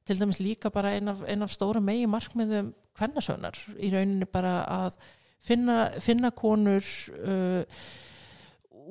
til 0.07 0.19
dæmis 0.19 0.41
líka 0.43 0.71
bara 0.75 0.95
einn 0.97 1.09
af, 1.13 1.23
ein 1.29 1.43
af 1.43 1.53
stóra 1.53 1.81
megi 1.81 2.07
markmiðum 2.11 2.73
hvernasögnar 2.99 3.59
í 3.79 3.91
rauninni 3.93 4.29
bara 4.29 4.55
að 4.67 4.99
finna, 5.43 5.79
finna 6.03 6.31
konur 6.35 6.85
uh, 7.23 7.63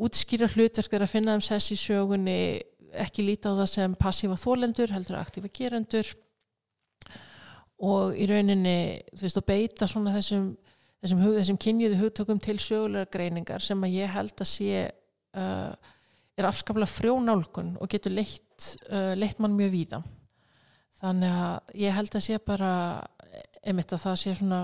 útskýra 0.02 0.50
hlutverkar 0.52 1.06
að 1.06 1.14
finna 1.14 1.36
um 1.38 1.44
sess 1.44 1.74
í 1.74 1.80
sögunni 1.80 2.62
ekki 2.92 3.26
líta 3.26 3.52
á 3.52 3.60
það 3.62 3.70
sem 3.72 3.96
passífa 4.00 4.40
þólendur 4.40 4.92
heldur 4.92 5.20
aktífa 5.20 5.52
gerendur. 5.56 6.10
Og 7.82 8.18
í 8.20 8.28
rauninni 8.30 9.02
þú 9.16 9.26
veist 9.26 9.40
og 9.40 9.48
beita 9.48 9.88
svona 9.90 10.14
þessum 10.16 10.52
þessum, 11.02 11.22
þessum 11.38 11.60
kynjuðu 11.62 12.00
hugtökum 12.02 12.42
til 12.42 12.58
sögulegar 12.62 13.10
greiningar 13.14 13.64
sem 13.64 13.80
að 13.84 13.96
ég 13.98 14.12
held 14.14 14.36
að 14.38 14.50
sé 14.52 14.84
uh, 14.86 15.72
er 16.38 16.48
afskaplega 16.48 16.90
frjónálgun 16.90 17.76
og 17.82 17.92
getur 17.92 18.14
leitt, 18.16 18.76
uh, 18.90 19.14
leitt 19.18 19.42
mann 19.42 19.58
mjög 19.58 19.74
víða 19.76 20.02
þannig 21.02 21.40
að 21.46 21.74
ég 21.82 21.98
held 21.98 22.16
að 22.16 22.26
sé 22.28 22.40
bara 22.46 22.72
einmitt 23.62 23.94
að 23.94 24.04
það 24.06 24.20
sé 24.22 24.36
svona 24.38 24.62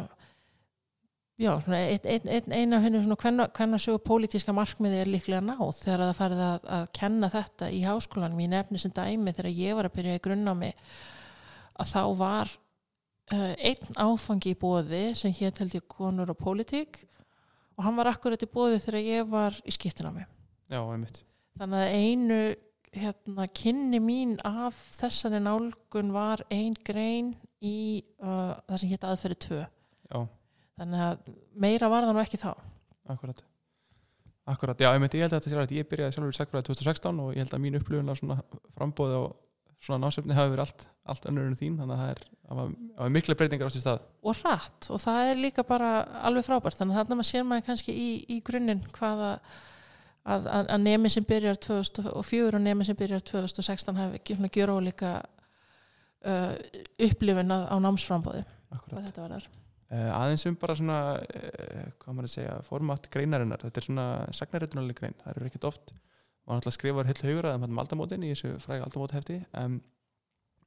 já, 1.37 1.51
svona 1.61 1.79
ein, 1.79 1.99
ein, 2.03 2.29
ein, 2.33 2.53
eina 2.53 2.79
hennu 2.81 3.01
svona 3.03 3.17
hvenna, 3.21 3.47
hvenna 3.53 3.79
sögur 3.81 4.03
pólitíska 4.05 4.55
markmiði 4.57 5.01
er 5.03 5.11
líklega 5.11 5.41
náð 5.45 5.81
þegar 5.81 6.05
það 6.05 6.15
farið 6.21 6.43
að, 6.47 6.69
að 6.77 6.87
kenna 6.97 7.29
þetta 7.33 7.69
í 7.73 7.83
háskólanum 7.85 8.41
í 8.41 8.49
nefni 8.53 8.81
sem 8.81 8.93
dæmi 8.93 9.33
þegar 9.37 9.53
ég 9.53 9.77
var 9.77 9.89
að 9.89 9.97
byrja 9.99 10.17
í 10.17 10.23
grunnámi 10.27 10.71
að 11.77 11.91
þá 11.91 12.01
var 12.17 12.53
uh, 13.33 13.53
einn 13.53 14.01
áfangi 14.01 14.55
í 14.55 14.59
bóði 14.59 15.03
sem 15.19 15.35
hér 15.37 15.53
held 15.61 15.77
ég 15.77 15.85
konur 15.91 16.33
og 16.33 16.41
pólitík 16.41 17.03
og 17.77 17.85
hann 17.85 17.97
var 17.99 18.09
akkurat 18.13 18.41
í 18.41 18.49
bóði 18.49 18.81
þegar 18.81 19.05
ég 19.05 19.29
var 19.29 19.61
í 19.61 19.73
skiptinámi 19.75 20.25
Já, 20.67 20.81
einmitt. 20.81 21.21
þannig 21.59 21.83
að 21.83 21.99
einu 22.01 22.39
hérna, 22.95 23.47
kynni 23.51 23.99
mín 24.03 24.37
af 24.47 24.77
þessari 24.95 25.41
nálgun 25.43 26.13
var 26.15 26.43
ein 26.53 26.77
grein 26.87 27.33
í 27.59 28.03
uh, 28.21 28.55
það 28.67 28.81
sem 28.81 28.93
hétt 28.93 29.05
aðferði 29.07 29.39
2 29.47 29.59
Já, 30.07 30.19
þannig 30.79 31.05
að 31.09 31.29
meira 31.57 31.91
var 31.91 32.07
það 32.07 32.15
nú 32.15 32.23
ekki 32.23 32.41
þá 32.41 32.51
akkurat. 33.07 33.43
Akkurat, 34.47 34.79
já, 34.79 34.93
einmitt, 34.93 35.15
ég 35.17 35.25
held 35.25 35.33
að 35.33 35.41
þetta 35.41 35.51
sé 35.51 35.57
rætt. 35.57 35.73
Ég 35.75 35.87
byrjaði 35.91 36.15
sjálfur 36.15 36.31
í 36.31 36.37
sagfræði 36.37 36.67
2016 36.69 37.17
og 37.19 37.33
ég 37.35 37.43
held 37.43 37.55
að 37.55 37.63
mín 37.65 37.77
upplifun 37.79 38.11
af 38.13 38.19
svona 38.21 38.37
frambóði 38.77 39.17
og 39.19 39.33
svona 39.83 40.07
násefni 40.07 40.35
hafi 40.37 40.53
verið 40.53 40.63
allt, 40.63 40.85
allt 41.11 41.27
önnur 41.29 41.49
en 41.49 41.57
þín, 41.57 41.75
þannig 41.79 41.95
að 41.97 42.01
það 42.01 42.11
er, 42.13 42.21
það 42.47 42.59
var, 42.59 42.69
það 42.95 43.03
var 43.03 43.13
mikla 43.17 43.35
breytingar 43.39 43.69
á 43.69 43.73
sér 43.75 43.83
stað. 43.83 44.05
og 44.23 44.39
hratt 44.41 44.87
og 44.93 45.01
það 45.03 45.31
er 45.31 45.41
líka 45.43 45.65
bara 45.67 45.91
alveg 46.27 46.47
frábært 46.47 46.79
þannig 46.79 46.95
að 46.95 47.01
þarna 47.01 47.17
maður 47.19 47.29
sér 47.29 47.45
maður 47.47 47.67
kannski 47.67 47.93
í, 47.93 48.07
í 48.33 48.37
grunninn 48.47 48.81
hvaða 48.95 49.31
að, 50.27 50.47
að, 50.51 50.69
að 50.75 50.83
nemi 50.83 51.11
sem 51.13 51.25
byrjar 51.27 51.59
2004 51.63 52.59
og 52.59 52.63
nemi 52.63 52.87
sem 52.87 52.97
byrjar 52.99 53.23
2016 53.31 54.01
hafi 54.01 54.37
gjör 54.59 54.73
ólíka 54.75 55.13
uh, 56.27 56.53
upplifun 57.07 57.55
á, 57.55 57.75
námsframbóði 57.79 58.43
hvað 58.67 59.07
þetta 59.07 59.23
var 59.23 59.37
þar 59.37 59.47
Uh, 59.87 60.09
aðeins 60.11 60.43
um 60.49 60.55
bara 60.59 60.73
svona, 60.75 60.95
uh, 61.15 61.83
hvað 62.01 62.15
maður 62.15 62.25
að 62.27 62.31
segja, 62.33 62.55
format 62.67 63.05
greinarinnar. 63.07 63.61
Þetta 63.63 63.79
er 63.79 63.85
svona 63.85 64.07
sagnarreitunarlega 64.35 64.99
grein. 64.99 65.13
Það 65.21 65.29
eru 65.31 65.47
ekkert 65.47 65.67
oft. 65.69 65.93
Man 66.43 66.59
alltaf 66.59 66.75
skrifar 66.75 67.07
heill 67.07 67.21
haugur 67.23 67.47
að 67.47 67.63
um 67.69 67.79
aldamótin 67.79 68.25
í 68.27 68.33
þessu 68.33 68.51
fræga 68.59 68.83
aldamóthefti. 68.83 69.37
Um, 69.61 69.77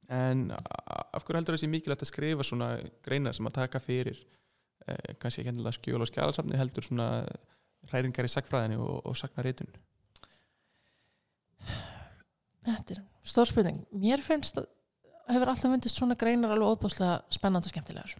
en 0.09 0.41
af 0.57 1.21
hverju 1.21 1.37
heldur 1.37 1.57
þessi 1.57 1.69
mikilvægt 1.69 2.07
að 2.07 2.09
skrifa 2.09 2.47
svona 2.49 2.71
greinar 3.05 3.37
sem 3.37 3.45
að 3.45 3.59
taka 3.59 3.83
fyrir 3.83 4.17
uh, 4.17 5.13
kannski 5.21 5.43
ekki 5.43 5.53
endilega 5.53 5.77
skjöl 5.77 6.01
og 6.01 6.09
skjálasafni 6.09 6.57
heldur 6.57 6.89
svona 6.89 7.11
hræringar 7.89 8.27
í 8.27 8.31
sagfræðinni 8.31 8.77
og, 8.81 8.99
og 9.07 9.17
sagnarreitun. 9.17 9.71
Þetta 12.61 12.95
er 12.95 13.01
stór 13.25 13.49
spurning. 13.49 13.81
Mér 13.97 14.21
finnst 14.21 14.59
að 14.61 14.69
hefur 15.31 15.51
alltaf 15.51 15.71
myndist 15.71 15.97
svona 15.97 16.17
greinar 16.19 16.53
alveg 16.55 16.75
óbúslega 16.75 17.21
spennandi 17.33 17.69
og 17.69 17.73
skemmtilegar. 17.73 18.15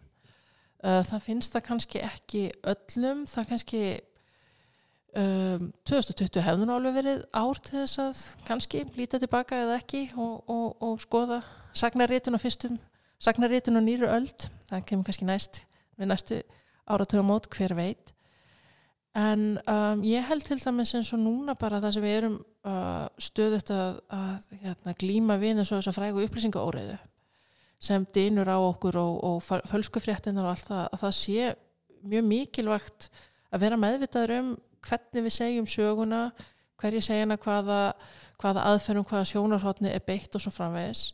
Uh, 0.81 1.01
það 1.05 1.25
finnst 1.25 1.53
það 1.53 1.65
kannski 1.67 2.01
ekki 2.01 2.43
öllum, 2.71 3.25
það 3.29 3.49
kannski 3.51 3.81
um, 5.13 5.67
2020 5.85 6.45
hefði 6.45 6.67
nú 6.67 6.75
alveg 6.75 6.95
verið 6.97 7.25
ár 7.37 7.61
til 7.61 7.75
þess 7.83 7.99
að 8.01 8.21
kannski 8.47 8.85
líta 8.97 9.19
tilbaka 9.21 9.59
eða 9.65 9.77
ekki 9.81 10.07
og, 10.15 10.39
og, 10.49 10.81
og 10.81 11.03
skoða 11.03 11.41
sagnarritun 11.77 12.37
á 12.37 12.41
fyrstum, 12.41 12.79
sagnarritun 13.21 13.77
á 13.77 13.81
nýru 13.83 14.09
öld, 14.09 14.47
það 14.71 14.87
kemur 14.89 15.09
kannski 15.09 15.29
næst 15.29 15.61
við 15.99 16.09
næstu 16.09 16.41
áratögamót, 16.89 17.45
hver 17.53 17.75
veit. 17.77 18.15
En 19.17 19.57
um, 19.67 20.03
ég 20.07 20.23
held 20.23 20.45
til 20.47 20.59
dæmis 20.63 20.93
eins 20.95 21.09
og 21.11 21.19
núna 21.19 21.57
bara 21.59 21.81
það 21.83 21.97
sem 21.97 22.05
við 22.05 22.13
erum 22.21 22.37
uh, 22.63 23.09
stöðut 23.19 23.71
að, 23.75 23.97
að 24.15 24.53
hérna, 24.61 24.93
glíma 25.01 25.35
við 25.41 25.59
eins 25.59 25.71
og 25.71 25.81
þess 25.81 25.91
að 25.91 25.97
frægu 25.97 26.23
upplýsingaóreiðu 26.27 26.95
sem 27.81 28.05
dynur 28.13 28.47
á 28.47 28.55
okkur 28.61 28.99
og, 29.01 29.17
og 29.25 29.67
fölskufréttinar 29.67 30.45
og 30.45 30.53
allt 30.53 30.67
það, 30.69 30.83
að 30.85 31.03
það 31.03 31.15
sé 31.17 31.51
mjög 32.11 32.27
mikilvægt 32.29 33.09
að 33.51 33.63
vera 33.65 33.79
meðvitaður 33.81 34.35
um 34.37 34.51
hvernig 34.85 35.25
við 35.25 35.35
segjum 35.35 35.69
söguna, 35.69 36.21
hverju 36.79 37.01
segjana 37.03 37.37
hvaða, 37.41 37.79
hvaða 38.41 38.67
aðferðum, 38.69 39.07
hvaða 39.09 39.29
sjónarhóttni 39.33 39.91
er 39.91 40.05
beitt 40.05 40.37
og 40.37 40.45
svo 40.45 40.53
framvegis. 40.55 41.09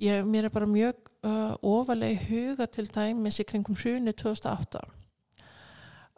Ég, 0.00 0.22
mér 0.28 0.48
er 0.48 0.54
bara 0.54 0.68
mjög 0.68 1.08
uh, 1.26 1.56
ofalega 1.66 2.28
huga 2.28 2.68
til 2.70 2.86
dæmis 2.92 3.40
í 3.40 3.48
kringum 3.48 3.76
hruni 3.78 4.12
2008 4.12 4.84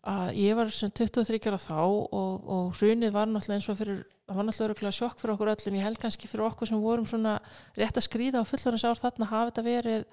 að 0.06 0.36
ég 0.38 0.58
var 0.58 0.70
sem 0.74 0.92
23 0.94 1.40
ára 1.50 1.58
þá 1.58 1.80
og, 1.82 2.44
og 2.46 2.78
hrunið 2.78 3.14
var 3.14 3.26
náttúrulega 3.30 3.58
eins 3.58 3.70
og 3.72 3.80
fyrir 3.80 4.04
það 4.26 4.38
var 4.38 4.46
náttúrulega 4.48 4.94
sjokk 4.94 5.20
fyrir 5.20 5.34
okkur 5.34 5.50
öll 5.52 5.66
en 5.70 5.78
ég 5.78 5.86
held 5.86 6.00
kannski 6.02 6.30
fyrir 6.30 6.46
okkur 6.46 6.70
sem 6.70 6.82
vorum 6.82 7.08
svona 7.08 7.36
rétt 7.78 7.98
að 7.98 8.06
skrýða 8.06 8.42
á 8.42 8.48
fullorins 8.48 8.86
ár 8.86 9.00
þarna 9.00 9.28
hafi 9.30 9.52
þetta 9.52 9.66
verið 9.66 10.06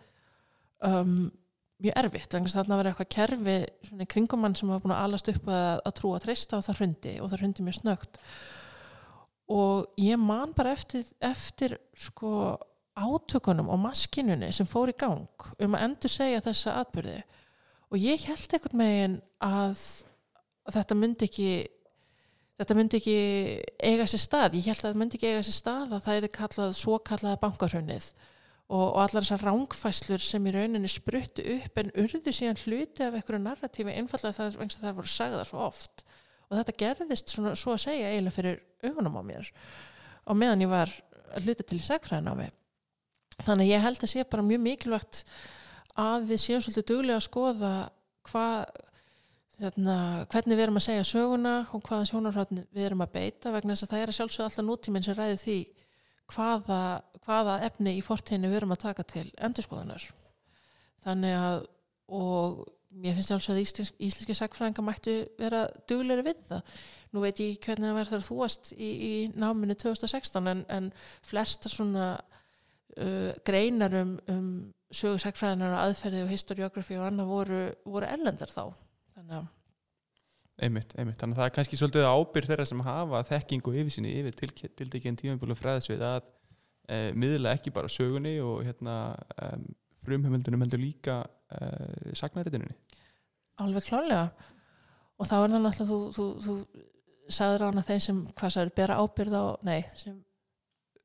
um, 0.89 1.15
mjög 1.83 2.01
erfitt 2.03 2.35
þess 2.35 2.53
að 2.55 2.59
þarna 2.59 2.79
var 2.79 2.89
eitthvað 2.89 3.13
kerfi 3.17 3.55
svona 3.87 4.09
kringumann 4.13 4.57
sem 4.57 4.69
var 4.69 4.83
búin 4.83 4.95
að 4.95 5.05
alast 5.07 5.31
upp 5.33 5.47
að, 5.49 5.71
að 5.81 5.95
trúa 5.99 6.19
að 6.19 6.27
treysta 6.27 6.59
og 6.59 6.67
það 6.67 6.81
hrundi 6.81 7.15
og 7.19 7.31
það 7.31 7.43
hrundi 7.43 7.65
mjög 7.67 7.79
snögt 7.79 8.21
og 9.53 9.99
ég 9.99 10.21
man 10.21 10.53
bara 10.55 10.73
eftir, 10.77 11.07
eftir 11.19 11.77
sko 11.99 12.55
átökunum 12.93 13.71
og 13.73 13.81
maskinunni 13.81 14.51
sem 14.53 14.69
fór 14.69 14.93
í 14.93 14.97
gang 14.97 15.47
um 15.57 15.77
að 15.77 15.87
endur 15.87 16.13
segja 16.13 16.43
þessa 16.45 16.77
atbyrði 16.83 17.23
og 17.93 18.01
ég 18.01 18.25
held 18.27 18.57
einhvern 18.57 18.79
megin 18.79 19.15
að, 19.43 19.81
að 20.67 20.77
þetta 20.79 20.97
myndi 20.97 21.29
ekki 21.29 21.49
þetta 22.59 22.77
myndi 22.77 22.99
ekki 22.99 23.17
eiga 23.81 24.05
sér 24.09 24.23
stað, 24.23 24.57
ég 24.57 24.69
held 24.69 24.79
að 24.81 24.87
þetta 24.89 25.01
myndi 25.01 25.19
ekki 25.19 25.31
eiga 25.31 25.45
sér 25.45 25.57
stað 25.57 25.95
að 25.97 26.05
það 26.07 26.19
er 26.19 26.33
kallað 26.37 26.75
svo 26.79 26.97
kallaða 27.05 27.41
bankarhunnið 27.43 28.09
og, 28.73 28.83
og 28.83 28.99
allar 29.03 29.25
þessar 29.25 29.45
rángfæslur 29.49 30.23
sem 30.23 30.49
í 30.49 30.53
rauninni 30.55 30.91
spruttu 30.91 31.45
upp 31.57 31.79
en 31.81 31.93
urðu 32.03 32.33
síðan 32.33 32.61
hluti 32.63 33.05
af 33.05 33.17
einhverju 33.17 33.41
narratífi 33.43 33.95
einfallega 33.97 34.37
það, 34.37 34.59
vegna 34.59 34.73
þess 34.73 34.81
að 34.81 34.87
það 34.87 34.99
voru 34.99 35.13
sagðar 35.13 35.49
svo 35.49 35.63
oft. 35.67 36.05
Og 36.49 36.57
þetta 36.59 36.75
gerðist 36.79 37.33
svona, 37.33 37.53
svo 37.59 37.75
að 37.75 37.83
segja 37.83 38.11
eiginlega 38.13 38.37
fyrir 38.37 38.61
augunum 38.85 39.19
á 39.19 39.23
mér. 39.25 39.51
Og 40.29 40.39
meðan 40.39 40.63
ég 40.63 40.71
var 40.71 40.93
að 41.33 41.47
hluta 41.47 41.65
til 41.67 41.79
í 41.79 41.83
sagfræðin 41.83 42.31
á 42.31 42.35
mig 42.37 42.53
þannig 43.41 43.71
ég 43.71 43.81
held 43.83 44.03
að 44.03 44.11
sé 44.11 44.25
bara 44.29 44.45
mjög 44.45 44.61
mikilvægt 44.61 45.23
að 45.99 46.27
við 46.31 46.41
séum 46.41 46.63
svolítið 46.63 46.89
duglega 46.89 47.19
að 47.19 47.27
skoða 47.27 47.75
hvað 48.29 48.81
Þarna, 49.53 50.25
hvernig 50.33 50.57
við 50.57 50.63
erum 50.65 50.77
að 50.79 50.85
segja 50.87 51.03
söguna 51.05 51.51
og 51.77 51.83
hvaða 51.85 52.07
sjónarhóttni 52.09 52.63
við 52.73 52.87
erum 52.87 53.03
að 53.05 53.11
beita 53.13 53.51
vegna 53.53 53.75
þess 53.75 53.85
að 53.85 53.91
það 53.91 54.01
er 54.01 54.11
að 54.11 54.15
sjálfsögða 54.17 54.47
alltaf 54.49 54.65
nútíminn 54.65 55.05
sem 55.05 55.15
ræði 55.15 55.37
því 55.39 55.57
hvaða, 56.33 56.79
hvaða 57.23 57.57
efni 57.67 57.93
í 57.99 58.01
fortíðinu 58.03 58.49
við 58.49 58.59
erum 58.59 58.73
að 58.73 58.81
taka 58.81 59.05
til 59.13 59.27
endurskoðunar. 59.37 60.07
Þannig 61.05 61.37
að 61.37 61.67
og 62.13 62.63
mér 63.03 63.15
finnst 63.15 63.31
sjálfsögða 63.31 63.55
að 63.59 63.67
íslensk, 63.67 64.01
íslenski 64.09 64.37
sagfræðinga 64.37 64.85
mættu 64.85 65.15
vera 65.39 65.63
dugleiri 65.89 66.25
við 66.27 66.43
það. 66.49 66.75
Nú 67.13 67.23
veit 67.23 67.41
ég 67.45 67.61
hvernig 67.63 67.91
það 67.91 67.99
verður 68.01 68.25
þú 68.27 68.37
varst 68.41 68.73
í, 68.73 68.89
í 68.89 69.13
náminu 69.37 69.77
2016 69.77 70.49
en, 70.49 70.65
en 70.73 70.91
flesta 71.25 71.71
svona 71.71 72.15
uh, 72.97 73.33
greinar 73.47 73.97
um, 74.01 74.15
um 74.29 74.47
sögu 74.93 75.19
sagfræðinar 75.21 75.73
og 75.73 75.81
aðferði 75.87 76.23
og 76.25 76.31
historiografi 76.33 76.97
og 76.99 77.07
annað 77.09 77.33
voru, 77.33 77.61
voru 77.89 78.09
ellendar 78.09 78.51
þá 78.53 78.63
þannig 79.15 79.37
að 79.41 79.51
Einmitt, 80.61 80.91
einmitt. 81.01 81.17
Þannig 81.17 81.33
að 81.33 81.39
það 81.39 81.47
er 81.47 81.53
kannski 81.55 81.77
svolítið 81.79 82.03
ábyrð 82.05 82.49
þeirra 82.51 82.65
sem 82.69 82.81
hafa 82.85 83.21
þekking 83.25 83.63
og 83.65 83.77
yfirsinni 83.81 84.11
yfir 84.19 84.35
til, 84.37 84.51
til 84.77 84.99
en 85.09 85.15
tímanbúlu 85.17 85.55
fræðsvið 85.57 86.03
að 86.05 86.27
e, 86.85 86.97
miðla 87.17 87.55
ekki 87.57 87.73
bara 87.73 87.89
sögunni 87.89 88.35
og 88.45 88.61
hérna 88.67 88.97
um, 89.47 89.63
frumheimildunum 90.05 90.61
heldur 90.61 90.81
líka 90.83 91.15
e, 91.49 91.71
sagnaritinunni. 92.19 92.77
Alveg 93.65 93.87
klálega 93.87 94.27
og 95.17 95.25
þá 95.25 95.35
er 95.39 95.55
það 95.55 95.65
náttúrulega 95.65 95.89
þú, 95.89 95.99
þú, 96.13 96.27
þú 96.45 97.33
sagður 97.39 97.65
á 97.65 97.69
hana 97.71 97.85
þeim 97.89 98.05
sem 98.05 98.21
hvað 98.37 98.55
sagður, 98.55 98.73
bera 98.77 98.99
ábyrð 99.01 99.39
á 99.41 99.45
nei, 99.65 99.81
sem 99.97 100.21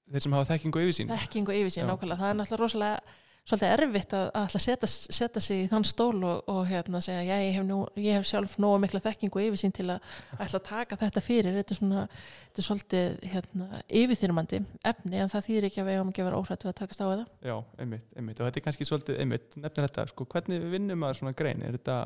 Þeir 0.08 0.24
sem 0.24 0.36
hafa 0.36 0.50
þekking 0.52 0.76
og 0.76 0.84
yfirsinn. 0.84 1.14
þekking 1.14 1.48
og 1.48 1.62
yfirsýn 1.62 1.90
nákvæmlega, 1.90 2.20
það 2.22 2.30
er 2.30 2.38
náttúrulega 2.38 2.62
rosalega 2.64 3.16
svolítið 3.48 3.72
erfitt 3.72 4.14
að, 4.16 4.26
að 4.36 4.56
að 4.58 4.62
setja, 4.62 4.88
setja 5.16 5.42
sig 5.42 5.62
í 5.62 5.68
þann 5.70 5.86
stól 5.88 6.16
og, 6.26 6.50
og 6.52 6.60
hérna 6.68 7.00
segja, 7.04 7.38
ég 7.40 7.56
hef, 7.56 7.64
nú, 7.66 7.78
ég 7.96 8.18
hef 8.18 8.26
sjálf 8.28 8.58
nógu 8.60 8.82
mikla 8.82 9.00
þekking 9.04 9.32
og 9.32 9.46
yfirsýn 9.46 9.74
til 9.76 9.86
að 9.94 10.04
að 10.44 10.56
taka 10.66 10.98
þetta 11.00 11.22
fyrir, 11.24 11.56
þetta 11.56 11.74
er 11.74 11.80
svona 11.80 12.04
þetta 12.10 12.62
er 12.62 12.68
svolítið 12.68 13.26
hérna, 13.32 13.82
yfirþyrmandi 14.02 14.62
efni, 14.92 15.16
en 15.22 15.32
það 15.32 15.46
þýðir 15.48 15.68
ekki 15.70 15.82
að 15.82 15.88
við 15.88 15.98
eigum 15.98 16.12
ekki 16.12 16.24
að 16.24 16.30
vera 16.30 16.42
óhrætt 16.42 16.66
við 16.66 16.72
að 16.72 16.78
takast 16.82 17.04
á 17.04 17.06
það. 17.08 17.26
Já, 17.48 17.56
einmitt, 17.80 18.08
einmitt. 18.14 18.40
Og 18.40 18.48
þetta 18.48 18.60
er 18.60 18.66
kannski 18.68 18.88
svolítið, 18.88 19.20
einmitt, 19.24 19.56
nefnir 19.56 19.88
þetta, 19.88 20.08
sko, 20.12 20.28
hvernig 20.34 20.64
við 20.64 20.74
vinnum 20.76 21.04
maður 21.04 21.22
svona 21.22 21.36
grein? 21.38 21.64
Er 21.64 21.78
þetta, 21.78 21.98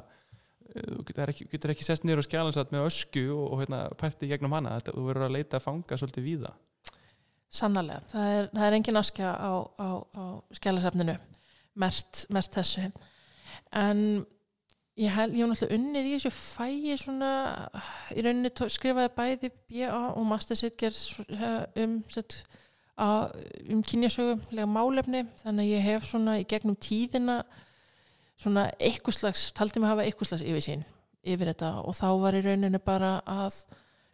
eh, 0.68 0.90
þú 0.92 1.06
getur 1.10 1.34
ekki, 1.34 1.48
getur 1.56 1.74
ekki 1.74 1.88
sest 1.88 2.06
niður 2.06 2.22
og 2.22 2.28
skjálansat 2.28 2.74
með 2.74 2.86
ösku 2.90 3.26
og, 3.34 3.46
og 3.48 3.64
hérna, 3.64 3.86
pært 3.98 4.22
í 4.22 4.30
gegnum 4.30 4.54
hana. 4.54 4.76
Þetta, 4.78 4.94
þú 4.98 5.08
verður 5.10 5.26
að 5.28 5.40
leita 5.40 5.58
að 5.58 5.66
fanga 5.66 5.98
svolítið 5.98 6.28
víða. 6.28 6.54
Sannarlega, 7.52 8.00
það 8.08 8.34
er, 8.34 8.46
það 8.54 8.66
er 8.66 8.76
engin 8.78 8.98
askja 9.02 9.32
á, 9.36 9.52
á, 9.76 9.88
á 10.16 10.24
skjálasafninu 10.56 11.18
mert, 11.74 12.26
mert 12.32 12.54
þessu. 12.54 12.86
En 13.76 14.00
ég 15.00 15.12
hef, 15.12 15.32
náttúrulega 15.32 15.76
unnið 15.76 16.08
í 16.08 16.14
þessu 16.16 16.32
fæi 16.36 16.96
svona, 17.00 17.32
í 18.12 18.24
rauninni 18.24 18.52
skrifaði 18.72 19.12
bæði 19.16 19.52
BA 19.70 19.90
og 20.12 20.24
mastersitger 20.28 20.96
um 21.82 21.98
sett, 22.12 22.42
á, 22.96 23.28
um 23.68 23.84
kynjasögulega 23.84 24.68
málefni. 24.68 25.24
Þannig 25.42 25.68
að 25.68 25.72
ég 25.72 25.86
hef 25.88 26.08
svona 26.08 26.38
í 26.40 26.48
gegnum 26.48 26.76
tíðina 26.76 27.42
svona 28.42 28.70
eitthvað 28.80 29.20
slags, 29.20 29.46
taldi 29.54 29.80
mig 29.80 29.92
hafa 29.92 30.04
eitthvað 30.04 30.32
slags 30.32 30.44
yfirsýn 30.48 30.84
yfir 31.22 31.52
þetta. 31.52 31.74
Og 31.86 31.96
þá 31.96 32.08
var 32.24 32.36
í 32.36 32.44
rauninu 32.44 32.80
bara 32.82 33.16
að 33.28 33.62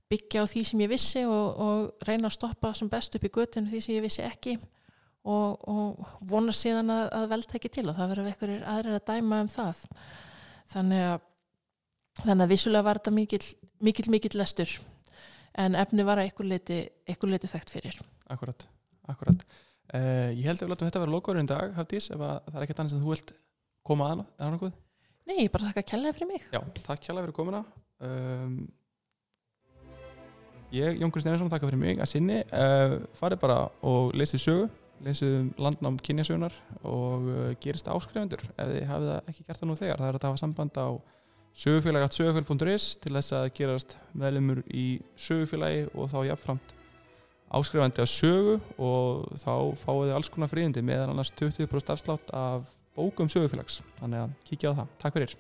byggja 0.09 0.45
á 0.45 0.51
því 0.51 0.65
sem 0.65 0.83
ég 0.85 0.91
vissi 0.93 1.23
og, 1.29 1.63
og 1.65 2.09
reyna 2.09 2.31
að 2.31 2.37
stoppa 2.39 2.73
sem 2.77 2.91
best 2.91 3.17
upp 3.19 3.25
í 3.29 3.33
göttinu 3.33 3.71
því 3.71 3.85
sem 3.85 3.97
ég 3.99 4.05
vissi 4.07 4.25
ekki. 4.25 4.59
Og, 5.29 5.65
og 5.69 6.13
vona 6.31 6.55
síðan 6.55 6.93
að, 6.95 7.07
að 7.19 7.25
vel 7.35 7.43
tekja 7.45 7.73
til 7.75 7.89
og 7.91 7.97
það 7.99 8.13
verður 8.15 8.29
einhverjir 8.31 8.69
aðrir 8.73 8.97
að 8.97 9.09
dæma 9.11 9.41
um 9.45 9.51
það. 9.53 9.83
Þannig 10.73 11.09
að 11.09 11.19
þannig 12.19 12.45
að 12.45 12.53
vissulega 12.55 12.87
var 12.87 12.99
þetta 12.99 13.15
mikill 13.15 13.45
mikill, 13.85 14.11
mikill 14.13 14.39
lestur. 14.39 14.73
En 15.59 15.77
efni 15.79 16.07
var 16.07 16.21
að 16.21 16.29
einhver 16.29 16.49
leiti, 16.49 16.83
einhver 17.09 17.33
leiti 17.33 17.51
þekkt 17.51 17.73
fyrir. 17.75 17.99
Akkurat, 18.31 18.67
akkurat 19.11 19.45
uh, 19.95 20.31
Ég 20.35 20.45
held 20.47 20.61
að 20.61 20.67
við 20.67 20.73
látum 20.73 20.91
þetta 20.91 21.03
vera 21.03 21.15
lokaurinn 21.15 21.49
í 21.49 21.51
dag 21.51 21.73
Hafdís, 21.79 22.11
ef 22.15 22.21
að, 22.23 22.43
það 22.49 22.59
er 22.59 22.67
ekkert 22.67 22.83
annars 22.83 22.97
en 22.97 23.03
þú 23.05 23.15
vilt 23.15 23.33
koma 23.89 24.11
aðna, 24.13 24.27
er 24.37 24.45
það 24.45 24.55
nokkuð? 24.57 24.75
Nei, 25.29 25.37
ég 25.41 25.53
bara 25.55 25.71
þakka 25.71 25.85
að 25.85 25.89
kella 25.93 26.13
fyrir 26.17 26.31
mig. 26.31 26.45
Já, 26.55 26.61
takk 26.85 27.05
kjærlega 27.05 27.27
fyrir 27.27 27.37
komuna. 27.37 27.63
Um, 28.05 28.59
Ég, 30.75 30.99
Jón 31.01 31.13
Kristjánsson, 31.15 31.49
þakka 31.49 31.71
fyrir 31.71 31.81
mig 31.81 32.01
að 32.03 32.11
sinni. 32.11 32.43
Uh, 32.53 32.99
farið 33.17 33.41
bara 33.41 33.63
og 33.87 34.13
lesið 34.19 34.43
sögu 34.45 34.69
lesið 35.05 35.37
um 35.39 35.51
landnám 35.63 35.99
kynjasögunar 36.03 36.55
og 36.87 37.29
uh, 37.29 37.45
gerist 37.63 37.89
áskrifundur 37.91 38.43
ef 38.51 38.73
þið 38.73 38.89
hafið 38.91 39.13
það 39.13 39.31
ekki 39.33 39.47
gert 39.47 39.61
það 39.61 39.71
nú 39.71 39.79
þegar. 39.79 40.03
Það 40.03 40.11
er 40.11 40.19
að 40.19 40.29
hafa 40.29 40.43
samband 40.43 40.81
á 40.81 40.89
sögufélag.sögufélag.is 41.59 42.89
til 43.03 43.15
þess 43.17 43.37
að 43.41 43.49
gerast 43.59 43.97
meðlumur 44.13 44.63
í 44.69 44.87
sögufélagi 45.19 45.89
og 45.95 46.13
þá 46.13 46.19
jafnframt 46.33 46.75
áskrifandi 47.59 48.05
á 48.05 48.07
sögu 48.11 48.59
og 48.77 49.29
þá 49.41 49.53
fáið 49.83 50.03
þið 50.05 50.17
alls 50.19 50.33
konar 50.35 50.53
fríðindi 50.53 50.85
meðan 50.85 51.15
annars 51.15 51.33
20% 51.41 51.95
afslátt 51.95 52.35
af 52.37 52.69
bókum 52.99 53.31
sögufélags. 53.33 53.81
Þannig 54.03 54.27
að 54.27 54.41
kíkja 54.51 54.75
á 54.75 54.79
það. 54.83 54.99
Takk 54.99 55.19
fyrir 55.19 55.39